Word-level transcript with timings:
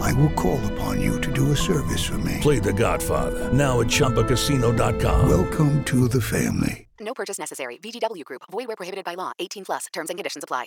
I 0.00 0.12
will 0.14 0.30
call 0.30 0.60
upon 0.72 1.00
you 1.00 1.20
to 1.20 1.32
do 1.32 1.52
a 1.52 1.56
service 1.56 2.04
for 2.04 2.18
me. 2.18 2.38
Play 2.40 2.58
The 2.58 2.72
Godfather 2.72 3.52
now 3.52 3.80
at 3.80 3.88
ChumbaCasino.com. 3.88 5.28
Welcome 5.28 5.84
to 5.84 6.08
the 6.08 6.20
family. 6.20 6.86
No 7.00 7.14
purchase 7.14 7.38
necessary. 7.38 7.78
VGW 7.78 8.24
Group. 8.24 8.42
Void 8.50 8.68
where 8.68 8.76
prohibited 8.76 9.04
by 9.04 9.14
law. 9.14 9.32
18 9.38 9.64
plus. 9.64 9.86
Terms 9.92 10.10
and 10.10 10.18
conditions 10.18 10.44
apply. 10.44 10.66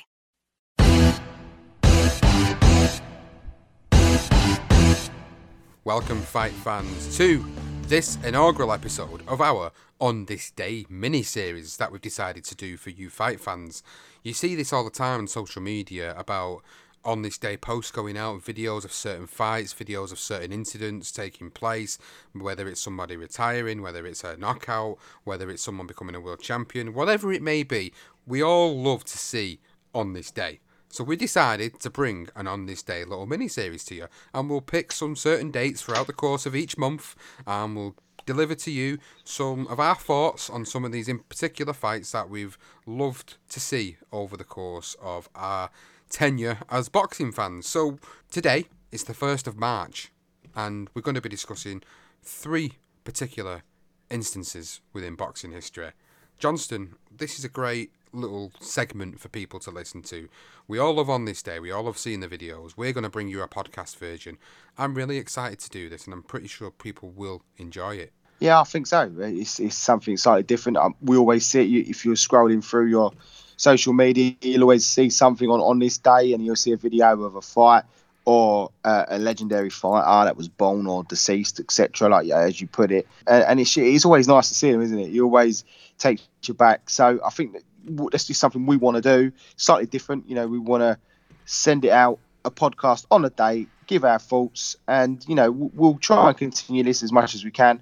Welcome, 5.85 6.21
fight 6.21 6.51
fans, 6.51 7.17
to 7.17 7.43
this 7.83 8.19
inaugural 8.23 8.71
episode 8.71 9.23
of 9.27 9.41
our 9.41 9.71
On 9.99 10.25
This 10.25 10.51
Day 10.51 10.85
mini 10.87 11.23
series 11.23 11.77
that 11.77 11.91
we've 11.91 11.99
decided 11.99 12.43
to 12.43 12.55
do 12.55 12.77
for 12.77 12.91
you 12.91 13.09
fight 13.09 13.39
fans. 13.39 13.81
You 14.21 14.33
see 14.33 14.53
this 14.53 14.71
all 14.71 14.83
the 14.83 14.91
time 14.91 15.21
on 15.21 15.27
social 15.27 15.63
media 15.63 16.13
about 16.15 16.61
on 17.05 17.21
this 17.21 17.37
day 17.37 17.57
posts 17.57 17.91
going 17.91 18.17
out, 18.17 18.41
videos 18.41 18.85
of 18.85 18.91
certain 18.91 19.27
fights, 19.27 19.73
videos 19.73 20.11
of 20.11 20.19
certain 20.19 20.51
incidents 20.51 21.11
taking 21.11 21.49
place, 21.49 21.97
whether 22.33 22.67
it's 22.67 22.81
somebody 22.81 23.15
retiring, 23.15 23.81
whether 23.81 24.05
it's 24.05 24.23
a 24.23 24.37
knockout, 24.37 24.97
whether 25.23 25.49
it's 25.49 25.63
someone 25.63 25.87
becoming 25.87 26.15
a 26.15 26.21
world 26.21 26.41
champion, 26.41 26.93
whatever 26.93 27.31
it 27.31 27.41
may 27.41 27.63
be, 27.63 27.93
we 28.25 28.41
all 28.41 28.77
love 28.77 29.03
to 29.05 29.17
see 29.17 29.59
on 29.93 30.13
this 30.13 30.31
day. 30.31 30.59
So 30.91 31.03
we 31.03 31.15
decided 31.15 31.79
to 31.81 31.89
bring 31.89 32.29
an 32.35 32.47
on 32.47 32.65
this 32.65 32.81
day 32.81 33.03
little 33.03 33.27
mini 33.27 33.47
series 33.47 33.83
to 33.85 33.95
you, 33.95 34.07
and 34.33 34.49
we'll 34.49 34.61
pick 34.61 34.91
some 34.91 35.15
certain 35.15 35.51
dates 35.51 35.81
throughout 35.81 36.07
the 36.07 36.13
course 36.13 36.45
of 36.45 36.55
each 36.55 36.77
month, 36.77 37.15
and 37.45 37.75
we'll 37.75 37.95
deliver 38.25 38.55
to 38.55 38.71
you 38.71 38.97
some 39.23 39.67
of 39.67 39.79
our 39.79 39.95
thoughts 39.95 40.49
on 40.49 40.65
some 40.65 40.85
of 40.85 40.91
these 40.91 41.07
in 41.07 41.19
particular 41.19 41.73
fights 41.73 42.11
that 42.11 42.29
we've 42.29 42.57
loved 42.85 43.37
to 43.49 43.59
see 43.59 43.97
over 44.11 44.35
the 44.35 44.43
course 44.43 44.95
of 45.01 45.29
our 45.35 45.69
tenure 46.09 46.59
as 46.69 46.89
boxing 46.89 47.31
fans. 47.31 47.67
So 47.67 47.99
today 48.31 48.65
is 48.91 49.03
the 49.03 49.13
1st 49.13 49.47
of 49.47 49.57
March, 49.57 50.11
and 50.55 50.89
we're 50.93 51.01
going 51.01 51.15
to 51.15 51.21
be 51.21 51.29
discussing 51.29 51.81
three 52.23 52.73
particular 53.03 53.63
instances 54.09 54.81
within 54.93 55.15
boxing 55.15 55.51
history. 55.51 55.91
Johnston, 56.37 56.95
this 57.15 57.37
is 57.37 57.45
a 57.45 57.49
great 57.49 57.91
little 58.11 58.51
segment 58.59 59.19
for 59.19 59.29
people 59.29 59.59
to 59.59 59.71
listen 59.71 60.01
to. 60.01 60.29
We 60.67 60.79
all 60.79 60.95
love 60.95 61.09
On 61.09 61.25
This 61.25 61.43
Day, 61.43 61.59
we 61.59 61.71
all 61.71 61.83
love 61.83 61.97
seeing 61.97 62.21
the 62.21 62.27
videos. 62.27 62.73
We're 62.75 62.93
going 62.93 63.03
to 63.03 63.09
bring 63.09 63.27
you 63.27 63.41
a 63.41 63.47
podcast 63.47 63.97
version. 63.97 64.37
I'm 64.77 64.95
really 64.95 65.17
excited 65.17 65.59
to 65.59 65.69
do 65.69 65.89
this, 65.89 66.05
and 66.05 66.13
I'm 66.13 66.23
pretty 66.23 66.47
sure 66.47 66.71
people 66.71 67.09
will 67.09 67.43
enjoy 67.57 67.95
it. 67.95 68.13
Yeah, 68.39 68.61
I 68.61 68.63
think 68.63 68.87
so. 68.87 69.11
It's, 69.19 69.59
it's 69.59 69.75
something 69.75 70.15
slightly 70.15 70.43
different. 70.43 70.77
Um, 70.77 70.95
we 71.01 71.17
always 71.17 71.45
see 71.45 71.81
it 71.81 71.89
if 71.89 72.05
you're 72.05 72.15
scrolling 72.15 72.63
through 72.63 72.87
your 72.87 73.11
social 73.59 73.91
media, 73.91 74.33
you'll 74.41 74.63
always 74.63 74.85
see 74.85 75.09
something 75.09 75.49
on, 75.49 75.59
on 75.59 75.79
this 75.79 75.97
day 75.97 76.31
and 76.31 76.45
you'll 76.45 76.55
see 76.55 76.71
a 76.71 76.77
video 76.77 77.23
of 77.23 77.35
a 77.35 77.41
fight 77.41 77.83
or 78.23 78.71
uh, 78.85 79.03
a 79.09 79.19
legendary 79.19 79.69
fighter 79.69 80.25
that 80.25 80.37
was 80.37 80.47
born 80.47 80.87
or 80.87 81.03
deceased, 81.03 81.59
etc. 81.59 82.07
Like 82.07 82.25
yeah, 82.25 82.39
as 82.39 82.61
you 82.61 82.67
put 82.67 82.89
it, 82.89 83.05
and, 83.27 83.43
and 83.43 83.59
it's, 83.59 83.75
it's 83.77 84.05
always 84.05 84.29
nice 84.29 84.47
to 84.47 84.55
see 84.55 84.71
them, 84.71 84.81
isn't 84.81 84.97
it? 84.97 85.09
You 85.09 85.25
always 85.25 85.65
take 85.97 86.21
you 86.43 86.53
back. 86.53 86.89
So 86.89 87.19
I 87.23 87.31
think 87.31 87.51
that 87.51 87.63
that's 88.11 88.27
just 88.27 88.39
something 88.39 88.65
we 88.65 88.77
want 88.77 88.95
to 88.95 89.01
do, 89.01 89.33
slightly 89.57 89.87
different. 89.87 90.29
You 90.29 90.35
know, 90.35 90.47
we 90.47 90.57
want 90.57 90.81
to 90.81 90.97
send 91.43 91.83
it 91.83 91.91
out 91.91 92.19
a 92.45 92.51
podcast 92.51 93.07
on 93.11 93.25
a 93.25 93.29
day, 93.29 93.67
give 93.87 94.05
our 94.05 94.19
thoughts, 94.19 94.77
and 94.87 95.21
you 95.27 95.35
know 95.35 95.51
we'll 95.51 95.97
try 95.97 96.29
and 96.29 96.37
continue 96.37 96.83
this 96.83 97.03
as 97.03 97.11
much 97.11 97.35
as 97.35 97.43
we 97.43 97.51
can. 97.51 97.81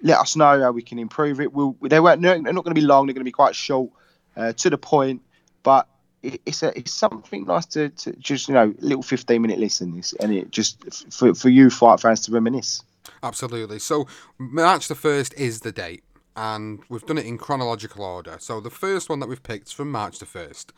Let 0.00 0.20
us 0.20 0.36
know 0.36 0.62
how 0.62 0.70
we 0.70 0.82
can 0.82 1.00
improve 1.00 1.40
it. 1.40 1.52
We'll, 1.52 1.74
they 1.82 1.98
weren't, 1.98 2.22
they're 2.22 2.38
not 2.38 2.62
going 2.62 2.72
to 2.72 2.80
be 2.80 2.86
long. 2.86 3.06
They're 3.06 3.14
going 3.14 3.22
to 3.22 3.24
be 3.24 3.32
quite 3.32 3.56
short 3.56 3.90
uh, 4.38 4.52
to 4.54 4.70
the 4.70 4.78
point, 4.78 5.20
but 5.62 5.88
it, 6.22 6.40
it's 6.46 6.62
a, 6.62 6.76
it's 6.78 6.92
something 6.92 7.44
nice 7.44 7.66
to, 7.66 7.90
to 7.90 8.12
just 8.12 8.48
you 8.48 8.54
know 8.54 8.72
little 8.78 9.02
15 9.02 9.42
minute 9.42 9.58
listen 9.58 10.00
and 10.20 10.32
it 10.32 10.50
just 10.50 11.12
for, 11.12 11.34
for 11.34 11.48
you 11.48 11.68
fight 11.68 12.00
fans 12.00 12.20
to 12.22 12.32
reminisce. 12.32 12.82
Absolutely. 13.22 13.78
So 13.78 14.06
March 14.38 14.88
the 14.88 14.94
first 14.94 15.34
is 15.34 15.60
the 15.60 15.72
date, 15.72 16.04
and 16.36 16.80
we've 16.88 17.04
done 17.04 17.18
it 17.18 17.26
in 17.26 17.36
chronological 17.36 18.04
order. 18.04 18.36
So 18.38 18.60
the 18.60 18.70
first 18.70 19.10
one 19.10 19.20
that 19.20 19.28
we've 19.28 19.42
picked 19.42 19.74
from 19.74 19.90
March 19.90 20.18
the 20.18 20.26
first 20.26 20.72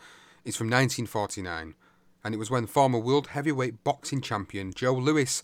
is 0.44 0.56
from 0.56 0.69
1949, 0.69 1.75
and 2.25 2.34
it 2.34 2.38
was 2.38 2.50
when 2.50 2.66
former 2.66 2.99
world 2.99 3.28
heavyweight 3.28 3.84
boxing 3.84 4.22
champion 4.22 4.72
Joe 4.75 4.94
Louis 4.94 5.43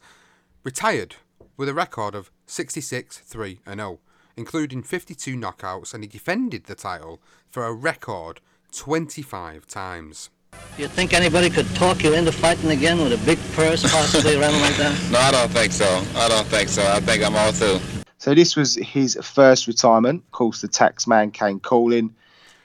retired 0.65 1.17
with 1.57 1.69
a 1.69 1.75
record 1.75 2.15
of 2.15 2.31
66 2.47 3.19
3 3.19 3.61
0 3.69 3.99
including 4.37 4.83
52 4.83 5.37
knockouts, 5.37 5.95
and 5.95 6.05
he 6.05 6.09
defended 6.09 6.65
the 6.65 6.75
title 6.75 7.21
for 7.49 7.65
a 7.65 7.73
record 7.73 8.41
25 8.73 9.67
times. 9.67 10.31
Do 10.77 10.83
you 10.83 10.89
think 10.89 11.13
anybody 11.13 11.51
could 11.51 11.67
talk 11.75 12.03
you 12.03 12.15
into 12.15 12.33
fighting 12.33 12.71
again 12.71 12.99
with 12.99 13.13
a 13.13 13.27
big 13.27 13.39
purse 13.55 13.83
possibly 13.91 14.37
around 14.37 14.61
like 14.61 14.77
that? 14.77 14.97
No, 15.11 15.19
I 15.19 15.31
don't 15.31 15.51
think 15.51 15.73
so. 15.73 15.87
I 16.15 16.29
don't 16.29 16.47
think 16.47 16.69
so. 16.69 16.87
I 16.87 17.01
think 17.01 17.25
I'm 17.25 17.35
all 17.35 17.53
through. 17.53 17.79
So 18.19 18.35
this 18.35 18.57
was 18.57 18.75
his 18.75 19.19
first 19.23 19.67
retirement. 19.67 20.23
Of 20.27 20.33
course, 20.33 20.61
the 20.61 20.69
tax 20.69 21.07
man 21.07 21.31
came 21.31 21.61
calling 21.61 22.15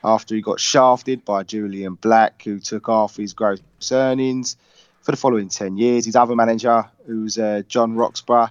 after 0.04 0.36
he 0.36 0.42
got 0.42 0.60
shafted 0.60 1.24
by 1.24 1.44
Julian 1.44 1.96
Black, 1.96 2.42
who 2.44 2.60
took 2.60 2.90
off 2.90 3.18
his 3.18 3.34
gross 3.34 3.62
earnings 3.92 4.58
for 5.02 5.12
the 5.12 5.18
following 5.18 5.50
10 5.50 5.78
years. 5.78 6.06
His 6.06 6.16
other 6.16 6.36
manager, 6.36 6.86
who's 7.06 7.38
uh, 7.38 7.62
John 7.68 7.96
Roxborough, 7.96 8.50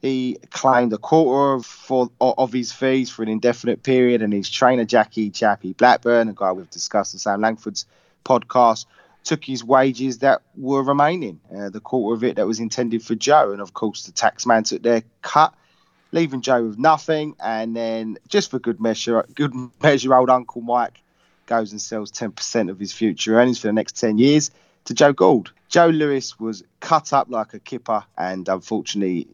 he 0.00 0.38
claimed 0.50 0.92
a 0.92 0.98
quarter 0.98 1.54
of, 1.54 1.66
for, 1.66 2.10
of 2.20 2.52
his 2.52 2.72
fees 2.72 3.10
for 3.10 3.22
an 3.22 3.28
indefinite 3.28 3.82
period, 3.82 4.22
and 4.22 4.32
his 4.32 4.48
trainer 4.48 4.84
Jackie 4.84 5.30
Chappie 5.30 5.72
Blackburn, 5.72 6.28
a 6.28 6.32
guy 6.32 6.52
we've 6.52 6.70
discussed 6.70 7.14
on 7.14 7.18
Sam 7.18 7.40
Langford's 7.40 7.86
podcast, 8.24 8.86
took 9.24 9.44
his 9.44 9.64
wages 9.64 10.18
that 10.18 10.42
were 10.56 10.82
remaining, 10.82 11.40
uh, 11.54 11.68
the 11.68 11.80
quarter 11.80 12.14
of 12.14 12.24
it 12.24 12.36
that 12.36 12.46
was 12.46 12.60
intended 12.60 13.02
for 13.02 13.14
Joe, 13.14 13.52
and 13.52 13.60
of 13.60 13.74
course 13.74 14.04
the 14.04 14.12
taxman 14.12 14.64
took 14.64 14.82
their 14.82 15.02
cut, 15.22 15.52
leaving 16.12 16.40
Joe 16.40 16.64
with 16.64 16.78
nothing. 16.78 17.34
And 17.40 17.74
then, 17.74 18.18
just 18.28 18.50
for 18.50 18.58
good 18.58 18.80
measure, 18.80 19.26
good 19.34 19.52
measure, 19.82 20.14
old 20.14 20.30
Uncle 20.30 20.62
Mike 20.62 21.02
goes 21.46 21.72
and 21.72 21.82
sells 21.82 22.12
10% 22.12 22.70
of 22.70 22.78
his 22.78 22.92
future 22.92 23.38
earnings 23.38 23.58
for 23.58 23.66
the 23.66 23.72
next 23.72 23.98
10 23.98 24.18
years 24.18 24.50
to 24.84 24.94
Joe 24.94 25.12
Gould. 25.12 25.52
Joe 25.68 25.88
Louis 25.88 26.38
was 26.40 26.64
cut 26.80 27.12
up 27.12 27.28
like 27.28 27.52
a 27.52 27.58
kipper, 27.58 28.04
and 28.16 28.48
unfortunately, 28.48 29.28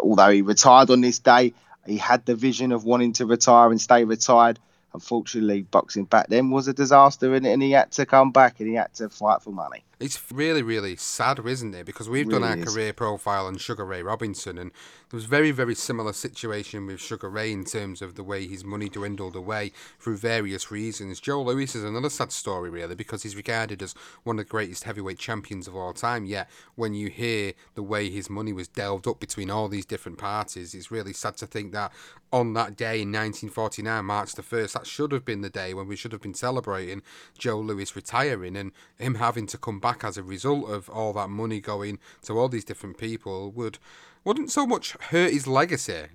although 0.00 0.30
he 0.30 0.42
retired 0.42 0.90
on 0.90 1.00
this 1.00 1.20
day, 1.20 1.54
he 1.86 1.96
had 1.96 2.26
the 2.26 2.34
vision 2.34 2.72
of 2.72 2.84
wanting 2.84 3.12
to 3.14 3.26
retire 3.26 3.70
and 3.70 3.80
stay 3.80 4.04
retired. 4.04 4.58
Unfortunately, 4.92 5.62
boxing 5.62 6.04
back 6.04 6.26
then 6.28 6.50
was 6.50 6.66
a 6.66 6.72
disaster, 6.72 7.34
and, 7.34 7.46
and 7.46 7.62
he 7.62 7.70
had 7.70 7.92
to 7.92 8.04
come 8.04 8.32
back 8.32 8.58
and 8.58 8.68
he 8.68 8.74
had 8.74 8.92
to 8.94 9.08
fight 9.08 9.42
for 9.42 9.50
money. 9.50 9.84
It's 10.00 10.18
really, 10.32 10.62
really 10.62 10.96
sad, 10.96 11.38
isn't 11.44 11.74
it? 11.74 11.84
Because 11.84 12.08
we've 12.08 12.26
done 12.26 12.42
our 12.42 12.56
is. 12.56 12.64
career 12.64 12.94
profile 12.94 13.44
on 13.44 13.58
Sugar 13.58 13.84
Ray 13.84 14.02
Robinson, 14.02 14.56
and 14.56 14.70
there 15.10 15.18
was 15.18 15.26
very, 15.26 15.50
very 15.50 15.74
similar 15.74 16.14
situation 16.14 16.86
with 16.86 17.02
Sugar 17.02 17.28
Ray 17.28 17.52
in 17.52 17.64
terms 17.64 18.00
of 18.00 18.14
the 18.14 18.24
way 18.24 18.46
his 18.46 18.64
money 18.64 18.88
dwindled 18.88 19.36
away 19.36 19.72
through 19.98 20.16
various 20.16 20.70
reasons. 20.70 21.20
Joe 21.20 21.42
Louis 21.42 21.74
is 21.74 21.84
another 21.84 22.08
sad 22.08 22.32
story, 22.32 22.70
really, 22.70 22.94
because 22.94 23.24
he's 23.24 23.36
regarded 23.36 23.82
as 23.82 23.94
one 24.22 24.38
of 24.38 24.46
the 24.46 24.50
greatest 24.50 24.84
heavyweight 24.84 25.18
champions 25.18 25.68
of 25.68 25.76
all 25.76 25.92
time. 25.92 26.24
Yet, 26.24 26.48
when 26.76 26.94
you 26.94 27.10
hear 27.10 27.52
the 27.74 27.82
way 27.82 28.08
his 28.08 28.30
money 28.30 28.54
was 28.54 28.68
delved 28.68 29.06
up 29.06 29.20
between 29.20 29.50
all 29.50 29.68
these 29.68 29.84
different 29.84 30.16
parties, 30.16 30.74
it's 30.74 30.90
really 30.90 31.12
sad 31.12 31.36
to 31.36 31.46
think 31.46 31.72
that 31.72 31.92
on 32.32 32.54
that 32.54 32.76
day 32.76 33.02
in 33.02 33.08
1949, 33.08 34.04
March 34.04 34.32
the 34.34 34.42
1st, 34.42 34.72
that 34.72 34.86
should 34.86 35.12
have 35.12 35.24
been 35.24 35.40
the 35.40 35.50
day 35.50 35.74
when 35.74 35.88
we 35.88 35.96
should 35.96 36.12
have 36.12 36.22
been 36.22 36.32
celebrating 36.32 37.02
Joe 37.36 37.58
Louis 37.58 37.94
retiring 37.94 38.56
and 38.56 38.72
him 38.96 39.16
having 39.16 39.46
to 39.48 39.58
come 39.58 39.80
back 39.80 39.89
as 40.04 40.16
a 40.16 40.22
result 40.22 40.70
of 40.70 40.88
all 40.88 41.12
that 41.14 41.28
money 41.28 41.60
going 41.60 41.98
to 42.22 42.38
all 42.38 42.48
these 42.48 42.64
different 42.64 42.98
people 42.98 43.50
would 43.50 43.78
wouldn't 44.24 44.50
so 44.50 44.66
much 44.66 44.92
hurt 45.10 45.32
his 45.32 45.46
legacy 45.46 46.06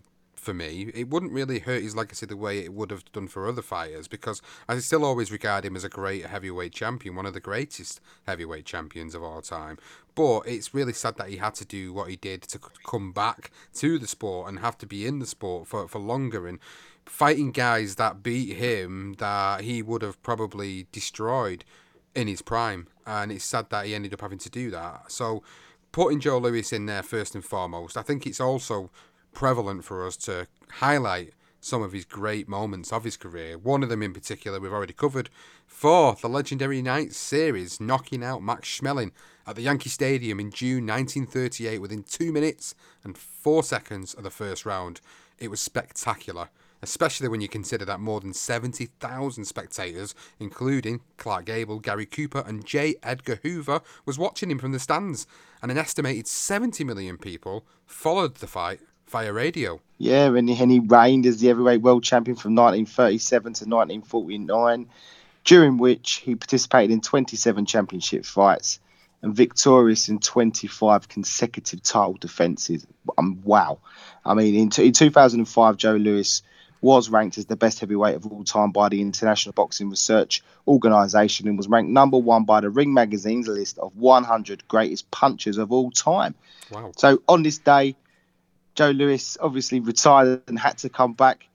for 0.46 0.54
me. 0.54 0.92
It 0.94 1.10
wouldn't 1.10 1.34
really 1.34 1.60
hurt 1.60 1.82
his 1.82 1.96
legacy 1.96 2.28
the 2.28 2.38
way 2.38 2.60
it 2.60 2.72
would 2.72 2.92
have 2.92 3.12
done 3.12 3.28
for 3.28 3.48
other 3.48 3.64
fighters 3.64 4.08
because 4.08 4.42
I 4.70 4.78
still 4.80 5.04
always 5.04 5.32
regard 5.32 5.66
him 5.66 5.76
as 5.76 5.84
a 5.84 5.90
great 5.90 6.28
heavyweight 6.28 6.72
champion, 6.72 7.16
one 7.16 7.26
of 7.26 7.34
the 7.34 7.40
greatest 7.40 8.00
heavyweight 8.28 8.66
champions 8.66 9.16
of 9.16 9.24
all 9.24 9.42
time. 9.42 9.78
But 10.14 10.42
it's 10.42 10.74
really 10.74 10.94
sad 10.94 11.18
that 11.18 11.30
he 11.30 11.38
had 11.38 11.56
to 11.56 11.66
do 11.66 11.92
what 11.92 12.10
he 12.10 12.16
did 12.16 12.44
to 12.44 12.60
come 12.86 13.12
back 13.12 13.52
to 13.76 13.98
the 13.98 14.08
sport 14.08 14.48
and 14.48 14.60
have 14.60 14.78
to 14.78 14.86
be 14.86 15.06
in 15.06 15.20
the 15.20 15.26
sport 15.26 15.68
for, 15.68 15.88
for 15.88 16.00
longer 16.00 16.48
and 16.48 16.60
fighting 17.06 17.52
guys 17.52 17.96
that 17.96 18.24
beat 18.24 18.56
him 18.56 19.16
that 19.18 19.62
he 19.62 19.82
would 19.82 20.02
have 20.02 20.22
probably 20.24 20.88
destroyed 20.92 21.66
in 22.16 22.28
his 22.28 22.42
prime. 22.42 22.88
And 23.06 23.32
it's 23.32 23.46
sad 23.46 23.70
that 23.70 23.86
he 23.86 23.94
ended 23.94 24.14
up 24.14 24.22
having 24.22 24.40
to 24.40 24.50
do 24.50 24.72
that. 24.72 25.12
So 25.12 25.44
putting 25.92 26.20
Joe 26.20 26.40
Louis 26.40 26.74
in 26.74 26.86
there 26.86 27.04
first 27.04 27.36
and 27.36 27.44
foremost, 27.44 27.98
I 27.98 28.02
think 28.02 28.26
it's 28.26 28.42
also 28.42 28.90
prevalent 29.34 29.84
for 29.84 30.06
us 30.08 30.18
to 30.18 30.48
highlight 30.72 31.34
some 31.60 31.82
of 31.82 31.94
his 31.94 32.06
great 32.06 32.48
moments 32.48 32.94
of 32.94 33.04
his 33.04 33.18
career. 33.18 33.58
One 33.58 33.82
of 33.82 33.90
them 33.90 34.04
in 34.04 34.14
particular 34.14 34.60
we've 34.60 34.72
already 34.72 34.94
covered 34.94 35.30
for 35.66 36.16
the 36.16 36.30
legendary 36.30 36.82
night 36.82 37.14
series, 37.14 37.82
knocking 37.82 38.24
out 38.24 38.44
Max 38.44 38.68
Schmeling 38.68 39.12
at 39.48 39.56
the 39.56 39.64
Yankee 39.64 39.90
Stadium 39.90 40.40
in 40.40 40.52
June 40.52 40.86
1938 40.86 41.80
within 41.80 42.04
two 42.04 42.32
minutes 42.32 42.76
and 43.04 43.18
four 43.18 43.64
seconds 43.64 44.14
of 44.14 44.24
the 44.24 44.30
first 44.30 44.66
round. 44.66 45.02
It 45.38 45.50
was 45.50 45.60
spectacular, 45.60 46.50
especially 46.82 47.28
when 47.28 47.42
you 47.42 47.48
consider 47.48 47.84
that 47.86 48.00
more 48.00 48.22
than 48.22 48.34
70,000 48.34 49.46
spectators, 49.46 50.16
including 50.40 51.02
Clark 51.18 51.46
Gable, 51.46 51.80
Gary 51.80 52.06
Cooper, 52.06 52.44
and 52.46 52.66
J. 52.66 52.96
Edgar 53.04 53.40
Hoover, 53.44 53.82
was 54.06 54.18
watching 54.18 54.50
him 54.50 54.60
from 54.60 54.72
the 54.72 54.80
stands, 54.80 55.28
and 55.62 55.72
an 55.72 55.78
estimated 55.78 56.28
70 56.28 56.84
million 56.84 57.18
people 57.18 57.66
followed 57.86 58.36
the 58.36 58.48
fight 58.48 58.80
via 59.08 59.34
radio. 59.34 59.82
Yeah, 59.98 60.36
and, 60.36 60.50
he 60.50 60.80
reigned 60.80 61.26
as 61.26 61.40
the 61.40 61.48
heavyweight 61.48 61.82
world 61.82 62.04
champion 62.04 62.36
from 62.36 62.56
1937 62.56 63.44
to 63.44 63.66
1949, 63.66 64.88
during 65.44 65.78
which 65.78 66.16
he 66.24 66.36
participated 66.36 66.92
in 66.92 67.02
27 67.02 67.66
championship 67.66 68.26
fights 68.26 68.80
and 69.26 69.36
victorious 69.36 70.08
in 70.08 70.20
25 70.20 71.10
consecutive 71.10 71.82
title 71.82 72.14
defences. 72.14 72.86
Um, 73.18 73.42
wow. 73.44 73.80
I 74.24 74.36
mean, 74.36 74.54
in, 74.54 74.70
t- 74.70 74.86
in 74.86 74.94
2005, 74.94 75.78
Joe 75.78 75.96
Louis 75.96 76.44
was 76.80 77.10
ranked 77.10 77.40
as 77.40 77.48
the 77.48 77.56
best 77.56 77.80
heavyweight 77.80 78.18
of 78.18 78.28
all 78.28 78.44
time 78.44 78.70
by 78.70 78.88
the 78.88 79.02
International 79.02 79.52
Boxing 79.54 79.90
Research 79.90 80.44
Organisation 80.68 81.48
and 81.48 81.58
was 81.58 81.68
ranked 81.68 81.90
number 81.90 82.20
one 82.20 82.44
by 82.44 82.62
the 82.62 82.70
Ring 82.70 82.94
Magazine's 82.94 83.48
list 83.48 83.80
of 83.80 83.98
100 83.98 84.68
greatest 84.68 85.10
punchers 85.10 85.58
of 85.58 85.72
all 85.72 85.90
time. 85.90 86.36
Wow. 86.70 86.92
So 86.96 87.24
on 87.28 87.42
this 87.42 87.58
day, 87.58 87.96
Joe 88.76 88.92
Louis 88.92 89.38
obviously 89.42 89.80
retired 89.80 90.44
and 90.48 90.60
had 90.60 90.78
to 90.80 90.90
come 90.90 91.14
back 91.14 91.48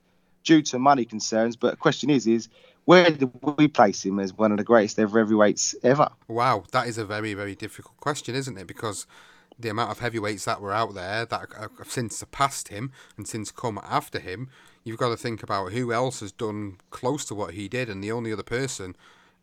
due 0.43 0.63
to 0.63 0.81
money 0.81 1.05
concerns. 1.05 1.55
But 1.55 1.71
the 1.71 1.77
question 1.77 2.11
is, 2.11 2.27
is 2.27 2.49
where 2.85 3.11
do 3.11 3.31
we 3.57 3.69
place 3.69 4.05
him 4.05 4.19
as 4.19 4.33
one 4.33 4.53
of 4.53 4.59
the 4.59 4.65
greatest 4.65 4.99
ever 4.99 5.19
heavyweights 5.19 5.75
ever? 5.83 6.11
Wow, 6.29 6.65
that 6.73 6.87
is 6.87 6.99
a 6.99 7.05
very, 7.05 7.35
very 7.35 7.55
difficult 7.55 7.97
question, 7.99 8.35
isn't 8.35 8.59
it? 8.59 8.67
Because 8.67 9.07
the 9.59 9.69
amount 9.69 9.91
of 9.91 9.99
heavyweights 9.99 10.45
that 10.47 10.61
were 10.61 10.73
out 10.73 10.95
there 10.95 11.27
that 11.27 11.49
have 11.59 11.91
since 11.91 12.17
surpassed 12.17 12.69
him 12.69 12.93
and 13.17 13.29
since 13.29 13.51
come 13.51 13.79
after 13.83 14.19
him, 14.19 14.49
you've 14.85 14.99
got 14.99 15.11
to 15.11 15.17
think 15.17 15.43
about 15.43 15.73
who 15.73 15.93
else 15.93 16.21
has 16.21 16.33
done 16.33 16.79
close 16.91 17.25
to 17.27 17.35
what 17.35 17.55
he 17.55 17.69
did, 17.69 17.89
and 17.89 18.03
the 18.03 18.13
only 18.13 18.33
other 18.33 18.43
person 18.43 18.97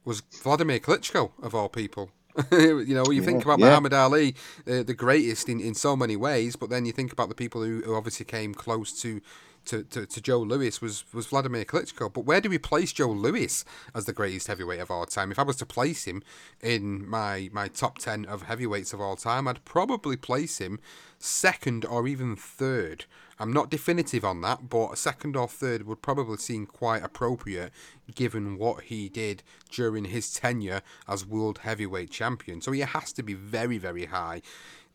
was 0.04 0.22
Vladimir 0.22 0.80
Klitschko, 0.80 1.31
of 1.42 1.54
all 1.54 1.69
people. 1.69 2.10
you 2.51 2.94
know, 2.94 3.06
you 3.12 3.22
think 3.22 3.44
about 3.44 3.60
yeah. 3.60 3.66
Muhammad 3.66 3.94
Ali, 3.94 4.36
uh, 4.68 4.83
the 4.83 4.94
greatest 4.94 5.50
in, 5.50 5.60
in 5.60 5.74
so 5.74 5.95
many 5.95 6.16
ways, 6.16 6.56
but 6.56 6.69
then 6.69 6.86
you 6.86 6.92
think 6.92 7.12
about 7.12 7.30
the 7.30 7.36
people 7.36 7.63
who, 7.63 7.81
who 7.81 7.95
obviously 7.95 8.25
came 8.25 8.54
close 8.54 9.00
to, 9.01 9.22
to, 9.68 9.84
to, 9.84 10.06
to 10.06 10.22
Joe 10.22 10.40
Louis 10.40 10.81
was, 10.81 11.04
was 11.14 11.28
Vladimir 11.28 11.66
Klitschko. 11.66 12.12
But 12.12 12.25
where 12.25 12.42
do 12.42 12.50
we 12.50 12.58
place 12.58 12.92
Joe 12.92 13.10
Louis 13.10 13.64
as 13.94 14.06
the 14.06 14.14
greatest 14.14 14.48
heavyweight 14.48 14.80
of 14.80 14.90
all 14.90 15.06
time? 15.06 15.31
If 15.31 15.40
I 15.40 15.44
was 15.44 15.58
to 15.58 15.66
place 15.66 16.06
him 16.06 16.24
in 16.62 17.08
my, 17.08 17.50
my 17.52 17.68
top 17.68 18.00
10 18.00 18.25
of 18.25 18.44
heavyweights 18.44 18.94
of 18.94 19.02
all 19.02 19.16
time, 19.16 19.48
I'd 19.48 19.64
probably 19.66 20.18
place 20.18 20.58
him 20.58 20.80
second 21.19 21.86
or 21.86 22.08
even 22.08 22.36
third. 22.36 23.06
I'm 23.40 23.54
not 23.54 23.69
definitive 23.69 24.25
on 24.25 24.42
that, 24.42 24.69
but 24.69 24.98
second 24.98 25.36
or 25.36 25.48
third 25.48 25.86
would 25.86 26.02
probably 26.02 26.38
seem 26.38 26.66
quite 26.66 27.04
appropriate 27.04 27.72
given 28.16 28.58
what 28.58 28.86
he 28.86 29.10
did 29.10 29.44
during 29.69 30.06
his 30.06 30.34
tenure 30.34 30.81
as 31.08 31.25
world 31.25 31.60
heavyweight 31.60 32.10
champion. 32.10 32.62
So 32.62 32.72
he 32.72 32.80
has 32.80 33.14
to 33.14 33.24
be 33.24 33.34
very, 33.34 33.78
very 33.78 34.06
high. 34.06 34.42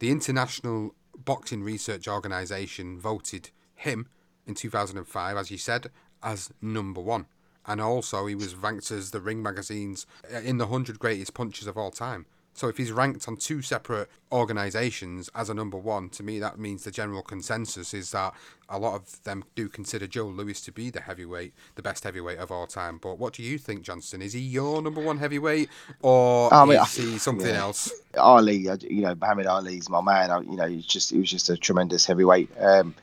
The 0.00 0.10
International 0.10 0.94
Boxing 1.16 1.62
Research 1.62 2.08
Organization 2.08 2.98
voted 2.98 3.50
him 3.76 4.08
in 4.46 4.54
2005, 4.54 5.36
as 5.36 5.50
you 5.50 5.58
said, 5.58 5.90
as 6.22 6.50
number 6.60 7.00
one. 7.00 7.26
And 7.66 7.80
also, 7.80 8.26
he 8.26 8.34
was 8.34 8.54
ranked 8.54 8.90
as 8.90 9.12
the 9.12 9.20
Ring 9.20 9.42
magazine's 9.42 10.06
uh, 10.32 10.38
in 10.38 10.58
the 10.58 10.66
100 10.66 10.98
greatest 10.98 11.34
punches 11.34 11.66
of 11.66 11.76
all 11.76 11.90
time. 11.90 12.26
So 12.54 12.68
if 12.68 12.76
he's 12.76 12.92
ranked 12.92 13.26
on 13.28 13.36
two 13.36 13.62
separate 13.62 14.10
organisations 14.30 15.30
as 15.34 15.48
a 15.48 15.54
number 15.54 15.78
one, 15.78 16.10
to 16.10 16.22
me 16.22 16.38
that 16.40 16.58
means 16.58 16.84
the 16.84 16.90
general 16.90 17.22
consensus 17.22 17.94
is 17.94 18.10
that 18.10 18.34
a 18.68 18.78
lot 18.78 18.94
of 18.94 19.22
them 19.24 19.44
do 19.54 19.68
consider 19.68 20.06
Joe 20.06 20.26
Louis 20.26 20.60
to 20.62 20.72
be 20.72 20.90
the 20.90 21.00
heavyweight, 21.00 21.54
the 21.76 21.82
best 21.82 22.04
heavyweight 22.04 22.38
of 22.38 22.50
all 22.50 22.66
time. 22.66 22.98
But 22.98 23.18
what 23.18 23.32
do 23.34 23.42
you 23.42 23.56
think, 23.56 23.82
Johnson? 23.82 24.20
Is 24.20 24.34
he 24.34 24.40
your 24.40 24.82
number 24.82 25.00
one 25.00 25.18
heavyweight, 25.18 25.70
or 26.02 26.52
I 26.52 26.64
mean, 26.66 26.80
is 26.80 26.94
he 26.94 27.18
something 27.18 27.46
yeah. 27.46 27.60
else? 27.60 27.90
Ali, 28.18 28.68
uh, 28.68 28.76
you 28.80 29.02
know, 29.02 29.14
Muhammad 29.14 29.46
Ali's 29.46 29.88
my 29.88 30.02
man. 30.02 30.44
You 30.50 30.56
know, 30.56 30.66
he's 30.66 30.86
just 30.86 31.10
he 31.10 31.18
was 31.18 31.30
just 31.30 31.48
a 31.48 31.56
tremendous 31.56 32.04
heavyweight. 32.04 32.50
Um, 32.58 32.94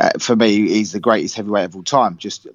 uh, 0.00 0.10
for 0.18 0.34
me, 0.34 0.68
he's 0.68 0.92
the 0.92 1.00
greatest 1.00 1.34
heavyweight 1.36 1.66
of 1.66 1.76
all 1.76 1.82
time. 1.82 2.16
Just 2.16 2.46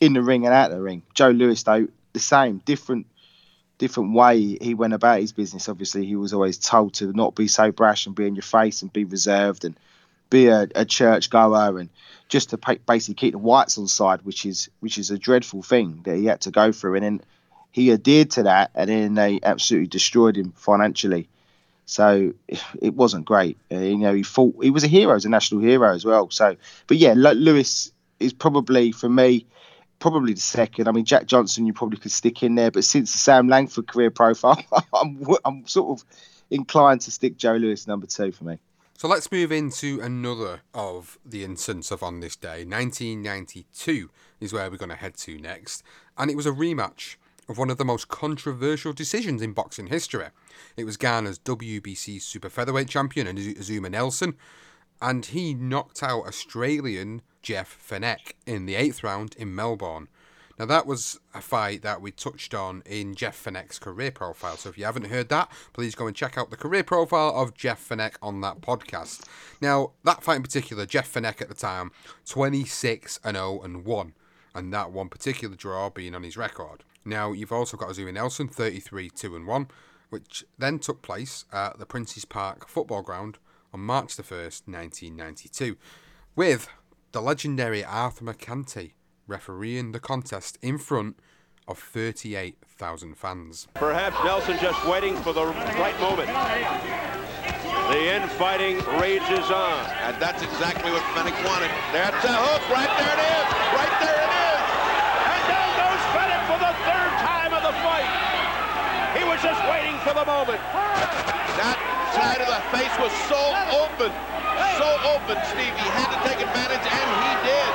in 0.00 0.12
the 0.12 0.22
ring 0.22 0.44
and 0.44 0.54
out 0.54 0.70
of 0.70 0.76
the 0.76 0.82
ring. 0.82 1.02
Joe 1.14 1.30
Louis, 1.30 1.62
though, 1.62 1.88
the 2.12 2.20
same, 2.20 2.58
different, 2.64 3.06
different 3.78 4.12
way 4.12 4.58
he 4.60 4.74
went 4.74 4.92
about 4.92 5.20
his 5.20 5.32
business. 5.32 5.68
Obviously, 5.68 6.04
he 6.04 6.16
was 6.16 6.32
always 6.32 6.58
told 6.58 6.94
to 6.94 7.12
not 7.12 7.34
be 7.34 7.48
so 7.48 7.70
brash 7.70 8.06
and 8.06 8.14
be 8.14 8.26
in 8.26 8.34
your 8.34 8.42
face 8.42 8.82
and 8.82 8.92
be 8.92 9.04
reserved 9.04 9.64
and 9.64 9.78
be 10.30 10.48
a, 10.48 10.68
a 10.74 10.84
church 10.84 11.30
goer 11.30 11.78
and 11.78 11.88
just 12.28 12.50
to 12.50 12.58
pa- 12.58 12.74
basically 12.86 13.14
keep 13.14 13.32
the 13.32 13.38
whites 13.38 13.78
on 13.78 13.86
side, 13.88 14.22
which 14.22 14.44
is 14.44 14.68
which 14.80 14.98
is 14.98 15.10
a 15.10 15.18
dreadful 15.18 15.62
thing 15.62 16.00
that 16.04 16.16
he 16.16 16.26
had 16.26 16.40
to 16.42 16.50
go 16.50 16.72
through. 16.72 16.96
And 16.96 17.04
then 17.04 17.20
he 17.70 17.92
adhered 17.92 18.30
to 18.32 18.42
that, 18.44 18.70
and 18.74 18.90
then 18.90 19.14
they 19.14 19.40
absolutely 19.42 19.88
destroyed 19.88 20.36
him 20.36 20.52
financially. 20.56 21.28
So 21.88 22.34
it 22.82 22.92
wasn't 22.92 23.24
great. 23.24 23.56
Uh, 23.72 23.78
you 23.78 23.96
know, 23.96 24.12
he 24.12 24.22
fought. 24.22 24.62
He 24.62 24.68
was 24.68 24.84
a 24.84 24.88
hero, 24.88 25.14
as 25.14 25.24
a 25.24 25.30
national 25.30 25.62
hero 25.62 25.94
as 25.94 26.04
well. 26.04 26.28
So, 26.30 26.54
but 26.86 26.98
yeah, 26.98 27.14
Louis 27.16 27.90
is 28.20 28.32
probably 28.34 28.92
for 28.92 29.08
me, 29.08 29.46
probably 29.98 30.34
the 30.34 30.40
second. 30.40 30.86
I 30.86 30.92
mean, 30.92 31.06
Jack 31.06 31.24
Johnson, 31.24 31.64
you 31.64 31.72
probably 31.72 31.98
could 31.98 32.12
stick 32.12 32.42
in 32.42 32.56
there, 32.56 32.70
but 32.70 32.84
since 32.84 33.10
the 33.12 33.18
Sam 33.18 33.48
Langford 33.48 33.88
career 33.88 34.10
profile, 34.10 34.62
I'm 34.94 35.24
I'm 35.46 35.66
sort 35.66 35.98
of 35.98 36.06
inclined 36.50 37.00
to 37.02 37.10
stick 37.10 37.38
Joe 37.38 37.54
Louis 37.54 37.86
number 37.86 38.06
two 38.06 38.32
for 38.32 38.44
me. 38.44 38.58
So 38.98 39.08
let's 39.08 39.32
move 39.32 39.50
into 39.50 39.98
another 40.02 40.60
of 40.74 41.18
the 41.24 41.42
incidents 41.42 41.90
of 41.90 42.02
On 42.02 42.20
This 42.20 42.36
Day. 42.36 42.66
1992 42.66 44.10
is 44.40 44.52
where 44.52 44.70
we're 44.70 44.76
going 44.76 44.90
to 44.90 44.94
head 44.94 45.16
to 45.18 45.38
next. 45.38 45.82
And 46.18 46.30
it 46.30 46.36
was 46.36 46.44
a 46.46 46.52
rematch 46.52 47.16
of 47.48 47.58
one 47.58 47.70
of 47.70 47.78
the 47.78 47.84
most 47.84 48.08
controversial 48.08 48.92
decisions 48.92 49.40
in 49.42 49.52
boxing 49.52 49.86
history. 49.86 50.26
It 50.76 50.84
was 50.84 50.96
Ghana's 50.96 51.38
WBC 51.38 52.20
Super 52.20 52.50
Featherweight 52.50 52.88
champion, 52.88 53.26
Azuma 53.26 53.90
Nelson, 53.90 54.36
and 55.00 55.24
he 55.26 55.54
knocked 55.54 56.02
out 56.02 56.26
Australian 56.26 57.22
Jeff 57.42 57.78
Fenech 57.88 58.32
in 58.46 58.66
the 58.66 58.74
eighth 58.74 59.02
round 59.02 59.34
in 59.38 59.54
Melbourne. 59.54 60.08
Now, 60.58 60.66
that 60.66 60.86
was 60.86 61.20
a 61.32 61.40
fight 61.40 61.82
that 61.82 62.02
we 62.02 62.10
touched 62.10 62.52
on 62.52 62.82
in 62.84 63.14
Jeff 63.14 63.42
Fenech's 63.42 63.78
career 63.78 64.10
profile. 64.10 64.56
So, 64.56 64.68
if 64.68 64.76
you 64.76 64.84
haven't 64.84 65.06
heard 65.06 65.28
that, 65.28 65.52
please 65.72 65.94
go 65.94 66.08
and 66.08 66.16
check 66.16 66.36
out 66.36 66.50
the 66.50 66.56
career 66.56 66.82
profile 66.82 67.32
of 67.36 67.54
Jeff 67.54 67.88
Fenech 67.88 68.14
on 68.20 68.40
that 68.40 68.60
podcast. 68.60 69.24
Now, 69.60 69.92
that 70.02 70.24
fight 70.24 70.36
in 70.36 70.42
particular, 70.42 70.84
Jeff 70.84 71.12
Fenech 71.12 71.40
at 71.40 71.48
the 71.48 71.54
time, 71.54 71.92
26 72.26 73.20
and 73.22 73.36
0 73.36 73.60
and 73.62 73.84
1, 73.84 74.12
and 74.56 74.74
that 74.74 74.90
one 74.90 75.08
particular 75.08 75.54
draw 75.54 75.90
being 75.90 76.16
on 76.16 76.24
his 76.24 76.36
record. 76.36 76.82
Now, 77.08 77.32
you've 77.32 77.52
also 77.52 77.76
got 77.76 77.90
Azuma 77.90 78.12
Nelson, 78.12 78.48
33 78.48 79.10
2 79.10 79.36
and 79.36 79.46
1, 79.46 79.68
which 80.10 80.44
then 80.58 80.78
took 80.78 81.02
place 81.02 81.44
at 81.52 81.78
the 81.78 81.86
Princes 81.86 82.24
Park 82.24 82.68
football 82.68 83.02
ground 83.02 83.38
on 83.72 83.80
March 83.80 84.16
the 84.16 84.22
1st, 84.22 84.68
1992, 84.68 85.76
with 86.36 86.68
the 87.12 87.20
legendary 87.20 87.84
Arthur 87.84 88.24
Mercante 88.24 88.94
refereeing 89.26 89.92
the 89.92 90.00
contest 90.00 90.58
in 90.62 90.78
front 90.78 91.18
of 91.66 91.78
38,000 91.78 93.14
fans. 93.16 93.68
Perhaps 93.74 94.16
Nelson 94.24 94.58
just 94.58 94.86
waiting 94.86 95.16
for 95.16 95.32
the 95.32 95.44
right 95.44 95.98
moment. 96.00 96.28
The 97.92 98.16
infighting 98.16 98.76
rages 99.00 99.48
on. 99.52 99.84
And 100.04 100.16
that's 100.20 100.42
exactly 100.42 100.90
what 100.92 101.02
Fenech 101.12 101.36
wanted. 101.44 101.72
That's 101.92 102.24
a 102.24 102.32
hook. 102.32 102.64
Right 102.72 102.92
there 103.00 103.14
it 103.16 103.20
is. 103.20 103.48
Right 103.76 103.96
there 104.00 104.16
it 104.16 104.32
is. 104.32 104.60
And 105.28 105.42
down 105.48 105.70
goes 105.76 106.04
Fenech 106.16 106.44
for 106.48 106.58
the 106.60 106.72
third 106.88 107.12
time 107.20 107.52
of 107.52 107.62
the 107.64 107.74
fight. 107.84 108.08
He 109.16 109.24
was 109.24 109.40
just 109.40 109.60
waiting 109.68 109.78
for 110.04 110.14
the 110.14 110.24
moment. 110.24 110.60
That 111.58 111.78
side 112.14 112.38
of 112.38 112.48
the 112.48 112.62
face 112.70 112.94
was 113.02 113.10
so 113.26 113.38
open. 113.74 114.10
So 114.78 114.88
open, 115.10 115.36
Steve. 115.50 115.74
He 115.74 115.88
had 115.90 116.08
to 116.14 116.18
take 116.22 116.38
advantage, 116.38 116.86
and 116.86 117.08
he 117.18 117.32
did. 117.42 117.70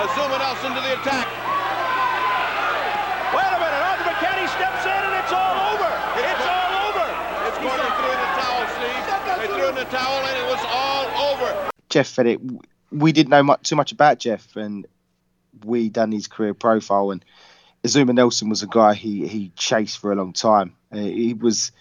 Azuma 0.00 0.40
Nelson 0.40 0.72
to 0.72 0.80
the 0.80 0.96
attack. 0.96 1.28
Wait 3.36 3.52
a 3.52 3.58
minute. 3.60 3.82
Arthur 3.84 4.06
Mercante 4.08 4.46
steps 4.48 4.84
in, 4.88 4.96
and 4.96 5.14
it's 5.20 5.32
all 5.32 5.56
over. 5.76 5.90
It's 6.24 6.46
all 6.48 6.72
over. 6.88 7.06
It's 7.48 7.60
going 7.60 7.80
to 7.80 7.90
throw 8.00 8.10
in 8.12 8.20
the 8.20 8.32
towel, 8.40 8.64
Steve. 8.72 9.02
They 9.36 9.48
threw 9.52 9.68
in 9.68 9.76
the 9.76 9.88
towel, 9.92 10.24
and 10.24 10.36
it 10.40 10.48
was 10.48 10.62
all 10.72 11.04
over. 11.32 11.70
Jeff 11.88 12.08
Fenech, 12.16 12.40
we 12.90 13.12
didn't 13.12 13.30
know 13.30 13.42
much, 13.42 13.68
too 13.68 13.76
much 13.76 13.92
about 13.92 14.18
Jeff, 14.18 14.56
and 14.56 14.86
we 15.64 15.88
done 15.88 16.12
his 16.12 16.26
career 16.28 16.54
profile. 16.54 17.10
And 17.10 17.24
Azuma 17.84 18.12
Nelson 18.12 18.48
was 18.48 18.62
a 18.62 18.66
guy 18.66 18.94
he 18.94 19.28
he 19.28 19.52
chased 19.56 19.98
for 19.98 20.12
a 20.12 20.16
long 20.16 20.32
time. 20.32 20.74
Uh, 20.92 20.98
he 20.98 21.34
was 21.34 21.72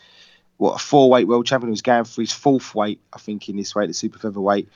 what 0.58 0.76
a 0.76 0.80
four 0.80 1.10
weight 1.10 1.28
world 1.28 1.46
champion. 1.46 1.70
He 1.70 1.72
was 1.72 1.82
going 1.82 2.04
for 2.04 2.22
his 2.22 2.32
fourth 2.32 2.76
weight, 2.76 3.00
I 3.14 3.18
think, 3.18 3.50
in 3.50 3.58
this 3.58 3.74
weight, 3.74 3.88
the 3.88 3.94
super 3.94 4.20
featherweight. 4.20 4.70